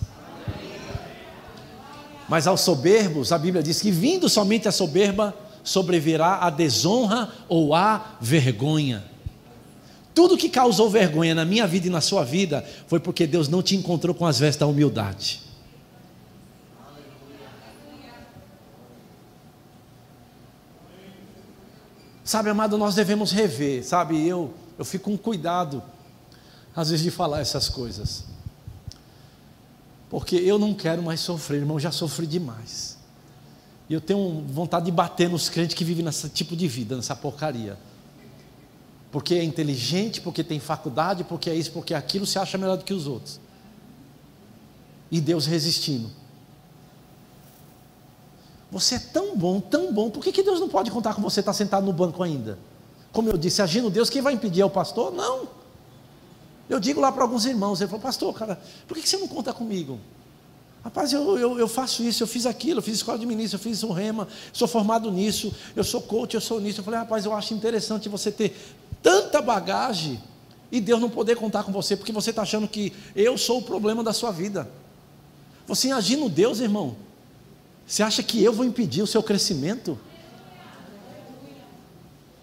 [2.28, 7.76] Mas aos soberbos, a Bíblia diz que vindo somente a soberba, sobrevirá a desonra ou
[7.76, 9.04] a vergonha.
[10.14, 13.62] Tudo que causou vergonha na minha vida e na sua vida foi porque Deus não
[13.62, 15.51] te encontrou com as vestes da humildade.
[22.32, 24.26] Sabe, amado, nós devemos rever, sabe?
[24.26, 25.84] Eu, eu fico com cuidado,
[26.74, 28.24] às vezes, de falar essas coisas.
[30.10, 32.98] Porque eu não quero mais sofrer, irmão, já sofri demais.
[33.90, 37.18] E eu tenho vontade de bater nos crentes que vivem nesse tipo de vida, nessa
[37.18, 37.78] porcaria.
[39.12, 42.78] Porque é inteligente, porque tem faculdade, porque é isso, porque é aquilo, se acha melhor
[42.78, 43.42] do que os outros.
[45.12, 46.10] E Deus resistindo.
[48.72, 51.42] Você é tão bom, tão bom, por que, que Deus não pode contar com você
[51.42, 52.58] estar sentado no banco ainda?
[53.12, 55.12] Como eu disse, agindo Deus, quem vai impedir é o pastor?
[55.12, 55.48] Não.
[56.70, 59.52] Eu digo lá para alguns irmãos, ele falou, pastor, cara, por que você não conta
[59.52, 60.00] comigo?
[60.84, 63.62] Rapaz, eu, eu, eu, faço isso, eu fiz aquilo, eu fiz escola de ministro, eu
[63.62, 66.80] fiz um rema, sou formado nisso, eu sou coach, eu sou nisso.
[66.80, 68.56] Eu falei, rapaz, eu acho interessante você ter
[69.04, 70.24] tanta bagagem
[70.72, 73.62] e Deus não poder contar com você, porque você está achando que eu sou o
[73.62, 74.68] problema da sua vida.
[75.68, 76.96] Você agindo Deus, irmão,
[77.92, 80.00] você acha que eu vou impedir o seu crescimento?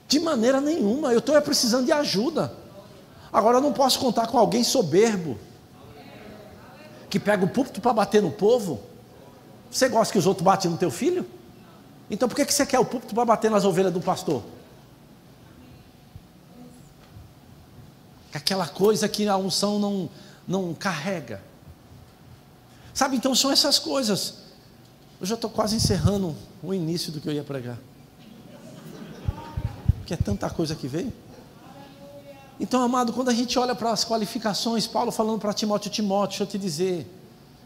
[0.06, 2.52] De maneira nenhuma, eu estou precisando de ajuda.
[3.32, 5.38] Agora eu não posso contar com alguém soberbo
[7.08, 8.82] que pega o púlpito para bater no povo.
[9.70, 11.26] Você gosta que os outros batem no teu filho?
[12.10, 14.42] Então por que, que você quer o púlpito para bater nas ovelhas do pastor?
[18.34, 20.10] Aquela coisa que a unção não,
[20.46, 21.40] não carrega.
[22.92, 24.37] Sabe, então são essas coisas.
[25.20, 27.78] Eu já estou quase encerrando o início do que eu ia pregar.
[29.98, 31.12] Porque é tanta coisa que veio.
[32.60, 36.42] Então, amado, quando a gente olha para as qualificações, Paulo falando para Timóteo, Timóteo, deixa
[36.42, 37.06] eu te dizer,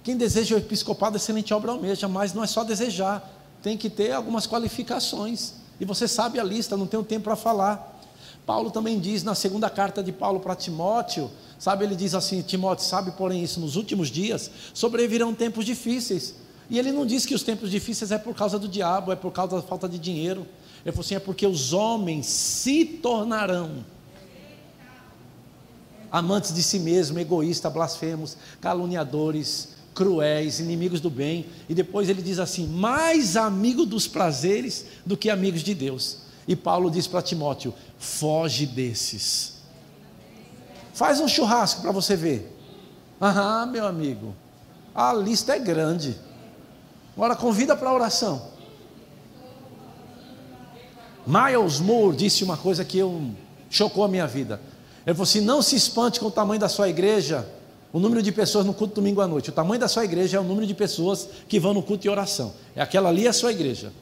[0.03, 3.27] quem deseja o episcopado, excelente obra almeja, mas não é só desejar,
[3.63, 8.01] tem que ter algumas qualificações, e você sabe a lista, não tenho tempo para falar.
[8.45, 12.85] Paulo também diz na segunda carta de Paulo para Timóteo, sabe, ele diz assim: Timóteo,
[12.85, 16.35] sabe, porém, isso nos últimos dias sobrevirão tempos difíceis.
[16.73, 19.31] E ele não diz que os tempos difíceis é por causa do diabo, é por
[19.31, 20.47] causa da falta de dinheiro.
[20.83, 23.85] Ele falou assim: é porque os homens se tornarão
[26.11, 31.45] amantes de si mesmo, egoístas, blasfemos, caluniadores, cruéis, inimigos do bem.
[31.69, 36.21] E depois ele diz assim: mais amigo dos prazeres do que amigos de Deus.
[36.49, 39.57] E Paulo diz para Timóteo: foge desses.
[40.95, 42.51] Faz um churrasco para você ver.
[43.21, 44.35] Aham, meu amigo,
[44.95, 46.32] a lista é grande.
[47.17, 48.51] Agora convida para a oração.
[51.27, 53.31] Miles Moore disse uma coisa que eu,
[53.71, 54.61] chocou a minha vida.
[55.07, 57.47] Ele falou assim: não se espante com o tamanho da sua igreja,
[57.93, 59.51] o número de pessoas no culto domingo à noite.
[59.51, 62.09] O tamanho da sua igreja é o número de pessoas que vão no culto de
[62.09, 62.53] oração.
[62.75, 63.93] É aquela ali é a sua igreja.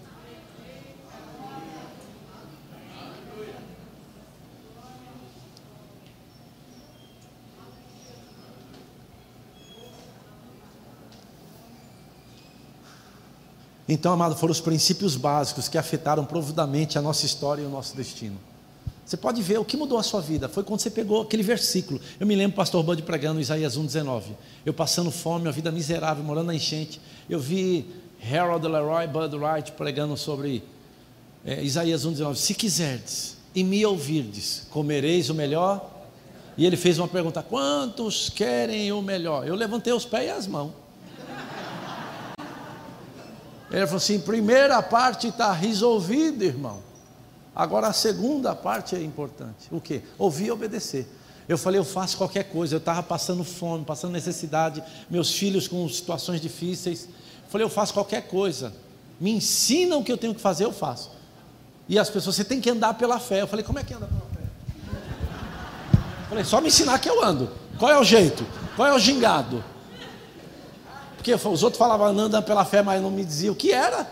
[13.92, 17.96] Então, amado, foram os princípios básicos que afetaram profundamente a nossa história e o nosso
[17.96, 18.38] destino.
[19.04, 20.48] Você pode ver o que mudou a sua vida.
[20.48, 22.00] Foi quando você pegou aquele versículo.
[22.20, 24.22] Eu me lembro, pastor Bud pregando Isaías 1,19.
[24.64, 27.00] Eu passando fome, uma vida miserável, morando na enchente.
[27.28, 27.84] Eu vi
[28.32, 30.62] Harold Leroy Bud Wright pregando sobre
[31.44, 32.36] é, Isaías 1,19.
[32.36, 35.90] Se quiserdes e me ouvirdes, comereis o melhor.
[36.56, 39.48] E ele fez uma pergunta: quantos querem o melhor?
[39.48, 40.70] Eu levantei os pés e as mãos.
[43.70, 46.78] Ele falou assim: primeira parte está resolvida, irmão.
[47.54, 49.68] Agora a segunda parte é importante.
[49.70, 50.02] O que?
[50.18, 51.06] Ouvir e obedecer.
[51.48, 52.76] Eu falei, eu faço qualquer coisa.
[52.76, 57.08] Eu estava passando fome, passando necessidade, meus filhos com situações difíceis.
[57.44, 58.72] Eu falei, eu faço qualquer coisa.
[59.20, 61.10] Me ensina o que eu tenho que fazer, eu faço.
[61.88, 63.42] E as pessoas, você tem que andar pela fé.
[63.42, 64.48] Eu falei, como é que anda pela fé?
[66.22, 67.50] Eu falei, só me ensinar que eu ando.
[67.78, 68.46] Qual é o jeito?
[68.76, 69.64] Qual é o gingado?
[71.20, 74.10] Porque os outros falavam andando pela fé, mas não me diziam o que era.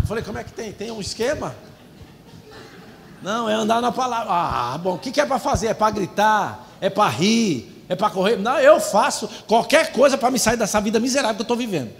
[0.00, 0.72] Eu falei, como é que tem?
[0.72, 1.54] Tem um esquema?
[3.22, 4.32] Não, é andar na palavra.
[4.32, 5.68] Ah, bom, o que, é para fazer?
[5.68, 6.66] É para gritar?
[6.80, 7.84] É para rir?
[7.88, 8.36] É para correr?
[8.36, 11.92] Não, eu faço qualquer coisa para me sair dessa vida miserável que eu estou vivendo.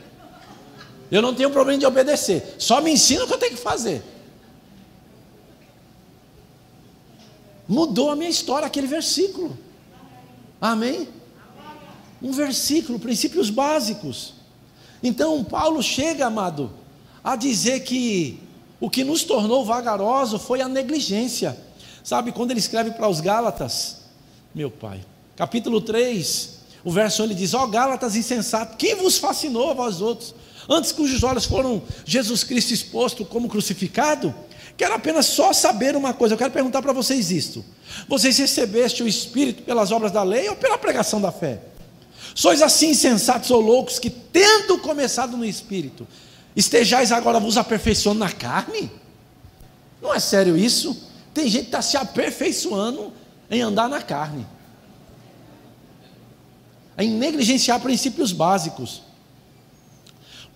[1.08, 2.56] Eu não tenho problema de obedecer.
[2.58, 4.02] Só me ensina o que eu tenho que fazer.
[7.68, 9.56] Mudou a minha história aquele versículo.
[10.60, 11.19] Amém?
[12.22, 14.34] Um versículo, princípios básicos.
[15.02, 16.70] Então, Paulo chega, amado,
[17.24, 18.38] a dizer que
[18.78, 21.56] o que nos tornou vagaroso foi a negligência.
[22.02, 23.98] Sabe, quando ele escreve para os Gálatas,
[24.54, 25.00] meu pai,
[25.36, 30.00] capítulo 3, o verso ele diz: Ó oh, Gálatas insensato, quem vos fascinou a vós
[30.00, 30.34] outros?
[30.68, 34.34] Antes cujos olhos foram Jesus Cristo exposto como crucificado?
[34.76, 37.64] Quero apenas só saber uma coisa, eu quero perguntar para vocês isto:
[38.08, 41.60] vocês recebeste o Espírito pelas obras da lei ou pela pregação da fé?
[42.34, 46.06] Sois assim insensatos ou loucos que, tendo começado no Espírito,
[46.54, 48.90] Estejais agora vos aperfeiçoando na carne?
[50.02, 51.08] Não é sério isso?
[51.32, 53.12] Tem gente que está se aperfeiçoando
[53.50, 54.46] em andar na carne,
[56.98, 59.02] em negligenciar princípios básicos.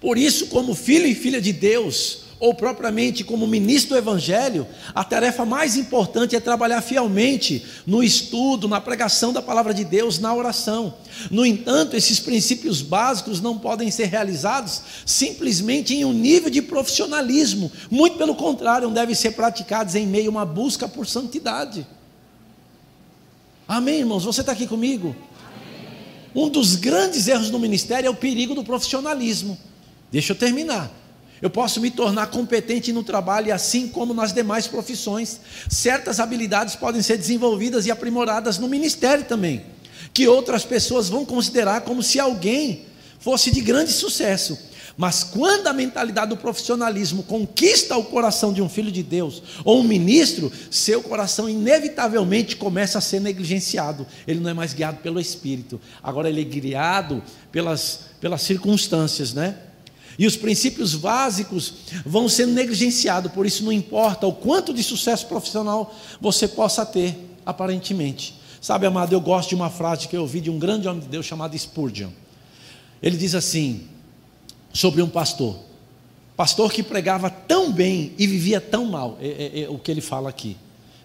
[0.01, 5.03] Por isso, como filho e filha de Deus, ou propriamente como ministro do Evangelho, a
[5.03, 10.35] tarefa mais importante é trabalhar fielmente no estudo, na pregação da palavra de Deus, na
[10.35, 10.93] oração.
[11.31, 17.73] No entanto, esses princípios básicos não podem ser realizados simplesmente em um nível de profissionalismo,
[17.91, 21.87] muito pelo contrário, devem ser praticados em meio a uma busca por santidade.
[23.67, 24.25] Amém, irmãos?
[24.25, 25.17] Você está aqui comigo?
[26.35, 29.57] Um dos grandes erros no ministério é o perigo do profissionalismo.
[30.13, 31.04] Deixa eu terminar.
[31.43, 35.41] Eu posso me tornar competente no trabalho, assim como nas demais profissões.
[35.69, 39.65] Certas habilidades podem ser desenvolvidas e aprimoradas no ministério também,
[40.13, 42.87] que outras pessoas vão considerar como se alguém
[43.19, 44.59] fosse de grande sucesso.
[44.97, 49.81] Mas quando a mentalidade do profissionalismo conquista o coração de um filho de Deus ou
[49.81, 54.07] um ministro, seu coração inevitavelmente começa a ser negligenciado.
[54.27, 59.57] Ele não é mais guiado pelo Espírito, agora ele é guiado pelas, pelas circunstâncias, né?
[60.19, 65.27] E os princípios básicos vão sendo negligenciados, por isso não importa o quanto de sucesso
[65.27, 68.35] profissional você possa ter, aparentemente.
[68.61, 71.09] Sabe, amado, eu gosto de uma frase que eu ouvi de um grande homem de
[71.09, 72.11] Deus chamado Spurgeon.
[73.03, 73.87] Ele diz assim,
[74.73, 75.57] sobre um pastor,
[76.37, 80.01] pastor que pregava tão bem e vivia tão mal, é, é, é o que ele
[80.01, 80.57] fala aqui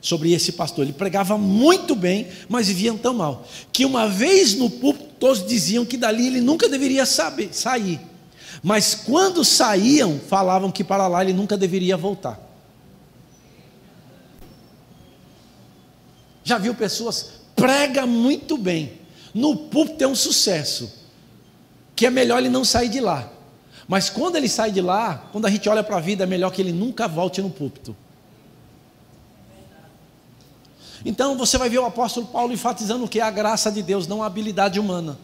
[0.01, 0.85] sobre esse pastor.
[0.85, 5.85] Ele pregava muito bem, mas vivia tão mal, que uma vez no púlpito todos diziam
[5.85, 7.99] que dali ele nunca deveria saber, sair.
[8.61, 12.39] Mas quando saíam, falavam que para lá ele nunca deveria voltar.
[16.43, 18.93] Já viu pessoas prega muito bem,
[19.33, 20.91] no púlpito tem um sucesso,
[21.95, 23.29] que é melhor ele não sair de lá.
[23.87, 26.51] Mas quando ele sai de lá, quando a gente olha para a vida, é melhor
[26.51, 27.95] que ele nunca volte no púlpito.
[31.03, 34.23] Então você vai ver o apóstolo Paulo enfatizando que é a graça de Deus, não
[34.23, 35.17] a habilidade humana.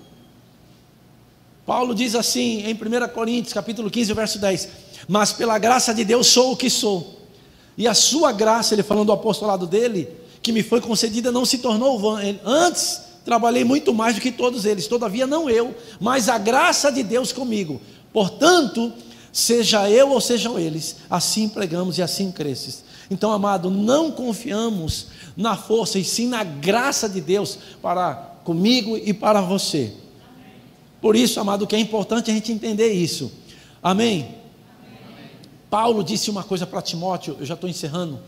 [1.65, 4.69] Paulo diz assim em 1 Coríntios, capítulo 15, verso 10:
[5.07, 7.21] Mas pela graça de Deus sou o que sou.
[7.77, 10.07] E a sua graça, ele falando do apostolado dele,
[10.41, 12.21] que me foi concedida, não se tornou vã.
[12.45, 17.01] Antes trabalhei muito mais do que todos eles, todavia não eu, mas a graça de
[17.01, 17.81] Deus comigo.
[18.13, 18.93] Portanto,
[19.33, 22.83] seja eu ou sejam eles, assim pregamos e assim cresces.
[23.09, 28.13] Então, amado, não confiamos na força e sim na graça de Deus para
[28.43, 29.91] comigo e para você.
[31.05, 33.31] Por isso, amado, que é importante a gente entender isso.
[33.83, 34.21] Amém?
[34.23, 35.29] Amém.
[35.69, 38.19] Paulo disse uma coisa para Timóteo, eu já estou encerrando.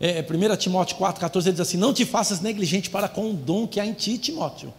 [0.00, 3.66] É, 1 Timóteo 4,14 ele diz assim: Não te faças negligente para com o dom
[3.66, 4.72] que há em ti, Timóteo.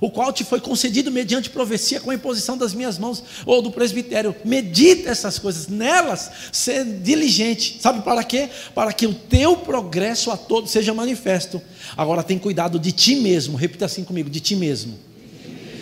[0.00, 3.70] o qual te foi concedido mediante profecia com a imposição das minhas mãos ou do
[3.70, 4.34] presbitério.
[4.44, 7.78] Medita essas coisas, nelas ser diligente.
[7.80, 8.48] Sabe para quê?
[8.74, 11.62] Para que o teu progresso a todos seja manifesto.
[11.96, 13.56] Agora tem cuidado de ti mesmo.
[13.56, 15.08] Repita assim comigo, de ti mesmo.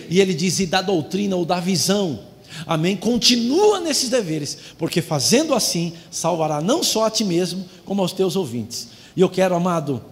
[0.08, 2.28] E ele diz: e da doutrina ou da visão.
[2.66, 2.96] Amém?
[2.96, 8.36] Continua nesses deveres, porque fazendo assim, salvará não só a ti mesmo, como aos teus
[8.36, 8.88] ouvintes.
[9.14, 10.02] E eu quero, amado,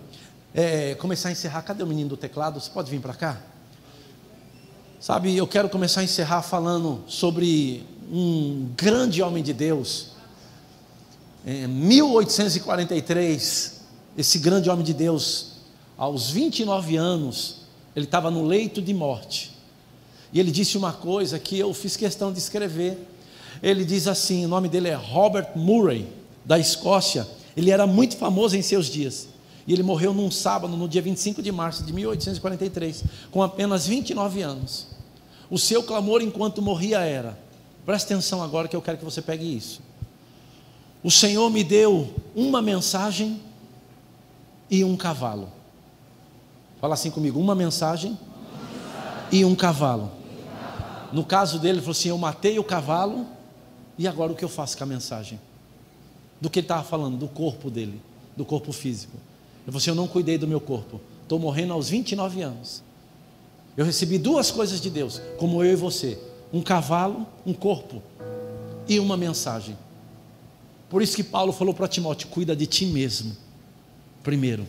[0.54, 1.62] é, começar a encerrar.
[1.62, 2.60] Cadê o menino do teclado?
[2.60, 3.40] Você pode vir para cá?
[5.00, 10.12] Sabe, eu quero começar a encerrar falando sobre um grande homem de Deus.
[11.46, 13.80] Em 1843,
[14.18, 15.52] esse grande homem de Deus,
[15.96, 17.58] aos 29 anos,
[17.94, 19.55] ele estava no leito de morte.
[20.32, 22.98] E ele disse uma coisa que eu fiz questão de escrever.
[23.62, 26.06] Ele diz assim: o nome dele é Robert Murray,
[26.44, 27.26] da Escócia.
[27.56, 29.28] Ele era muito famoso em seus dias.
[29.66, 34.42] E ele morreu num sábado, no dia 25 de março de 1843, com apenas 29
[34.42, 34.86] anos.
[35.50, 37.38] O seu clamor enquanto morria era:
[37.84, 39.80] presta atenção agora que eu quero que você pegue isso.
[41.02, 43.40] O Senhor me deu uma mensagem
[44.70, 45.48] e um cavalo.
[46.80, 48.18] Fala assim comigo: uma mensagem.
[49.30, 50.10] E um cavalo.
[51.12, 53.26] No caso dele, ele falou assim: Eu matei o cavalo,
[53.98, 55.40] e agora o que eu faço com a mensagem?
[56.40, 57.16] Do que ele estava falando?
[57.16, 58.00] Do corpo dele,
[58.36, 59.16] do corpo físico.
[59.16, 62.82] Ele falou assim: Eu não cuidei do meu corpo, estou morrendo aos 29 anos.
[63.76, 66.18] Eu recebi duas coisas de Deus, como eu e você:
[66.52, 68.02] um cavalo, um corpo
[68.88, 69.76] e uma mensagem.
[70.88, 73.36] Por isso que Paulo falou para Timóteo: cuida de ti mesmo,
[74.22, 74.66] primeiro,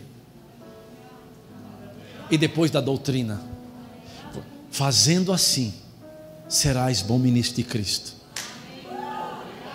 [2.30, 3.47] e depois da doutrina.
[4.78, 5.74] Fazendo assim,
[6.48, 8.12] serás bom ministro de Cristo.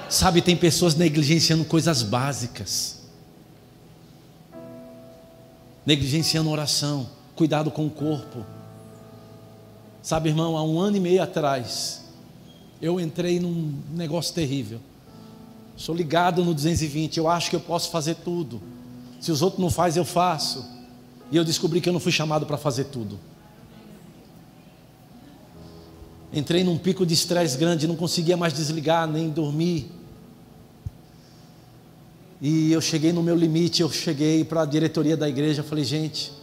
[0.10, 3.02] Sabe, tem pessoas negligenciando coisas básicas,
[5.86, 8.46] negligenciando oração, cuidado com o corpo
[10.02, 12.04] Sabe, irmão, há um ano e meio atrás,
[12.82, 14.80] eu entrei num negócio terrível.
[15.76, 18.62] Sou ligado no 220, eu acho que eu posso fazer tudo.
[19.20, 20.66] Se os outros não fazem, eu faço.
[21.30, 23.18] E eu descobri que eu não fui chamado para fazer tudo.
[26.34, 29.92] Entrei num pico de estresse grande, não conseguia mais desligar nem dormir.
[32.42, 36.34] E eu cheguei no meu limite, eu cheguei para a diretoria da igreja, falei, gente,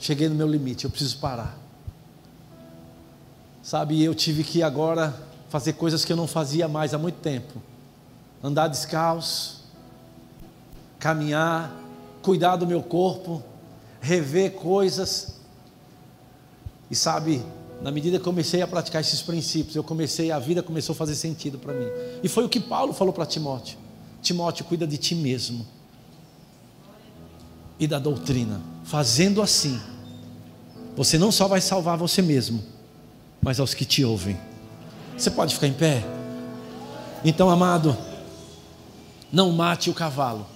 [0.00, 1.56] cheguei no meu limite, eu preciso parar.
[3.62, 5.14] Sabe, eu tive que agora
[5.50, 7.62] fazer coisas que eu não fazia mais há muito tempo.
[8.42, 9.64] Andar descalço,
[10.98, 11.72] caminhar,
[12.22, 13.42] cuidar do meu corpo,
[14.00, 15.36] rever coisas.
[16.90, 17.44] E sabe,
[17.82, 21.14] na medida que comecei a praticar esses princípios, eu comecei, a vida começou a fazer
[21.14, 21.86] sentido para mim.
[22.22, 23.78] E foi o que Paulo falou para Timóteo:
[24.22, 25.66] Timóteo, cuida de ti mesmo
[27.78, 28.60] e da doutrina.
[28.84, 29.78] Fazendo assim,
[30.96, 32.62] você não só vai salvar você mesmo,
[33.42, 34.38] mas aos que te ouvem.
[35.16, 36.04] Você pode ficar em pé?
[37.24, 37.96] Então, amado,
[39.32, 40.46] não mate o cavalo,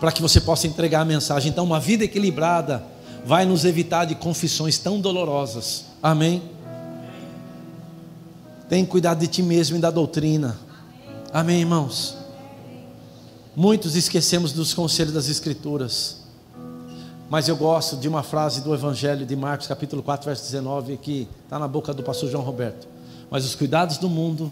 [0.00, 1.50] para que você possa entregar a mensagem.
[1.50, 2.84] Então, uma vida equilibrada
[3.24, 5.84] vai nos evitar de confissões tão dolorosas.
[6.02, 6.42] Amém?
[8.68, 10.58] Tem cuidado de ti mesmo e da doutrina.
[11.32, 12.16] Amém, irmãos?
[13.56, 16.18] Muitos esquecemos dos conselhos das Escrituras.
[17.30, 21.28] Mas eu gosto de uma frase do Evangelho de Marcos, capítulo 4, verso 19, que
[21.44, 22.88] está na boca do pastor João Roberto.
[23.30, 24.50] Mas os cuidados do mundo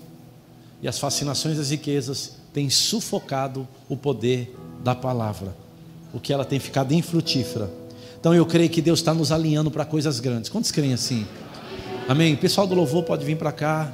[0.82, 5.56] e as fascinações das riquezas têm sufocado o poder da palavra,
[6.12, 7.70] o que ela tem ficado infrutífera.
[8.18, 10.50] Então eu creio que Deus está nos alinhando para coisas grandes.
[10.50, 11.26] Quantos creem assim?
[12.08, 12.34] Amém?
[12.34, 13.92] O pessoal do louvor pode vir para cá.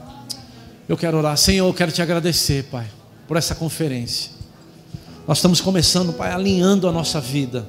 [0.88, 1.36] Eu quero orar.
[1.36, 2.86] Senhor, eu quero te agradecer, Pai,
[3.26, 4.30] por essa conferência.
[5.26, 7.66] Nós estamos começando, Pai, alinhando a nossa vida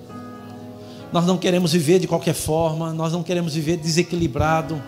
[1.14, 4.82] nós não queremos viver de qualquer forma, nós não queremos viver desequilibrado.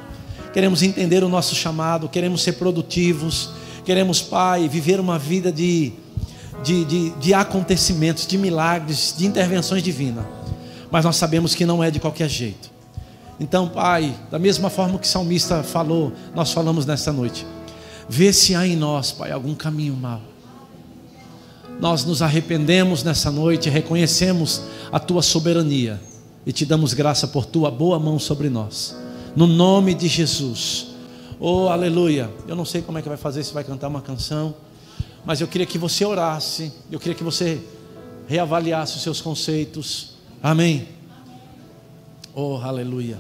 [0.52, 3.52] Queremos entender o nosso chamado, queremos ser produtivos,
[3.86, 5.94] queremos, Pai, viver uma vida de,
[6.64, 10.26] de, de, de acontecimentos, de milagres, de intervenções divinas.
[10.96, 12.72] Mas nós sabemos que não é de qualquer jeito.
[13.38, 17.46] Então, Pai, da mesma forma que o salmista falou, nós falamos nessa noite.
[18.08, 20.22] Vê se há em nós, Pai, algum caminho mau.
[21.82, 26.00] Nós nos arrependemos nessa noite, reconhecemos a tua soberania
[26.46, 28.96] e te damos graça por tua boa mão sobre nós.
[29.36, 30.96] No nome de Jesus.
[31.42, 32.32] Oh, aleluia.
[32.48, 34.56] Eu não sei como é que vai fazer, se vai cantar uma canção,
[35.26, 37.60] mas eu queria que você orasse, eu queria que você
[38.30, 40.15] reavaliasse os seus conceitos.
[40.46, 40.88] Amém.
[42.36, 43.18] Oh, aleluia.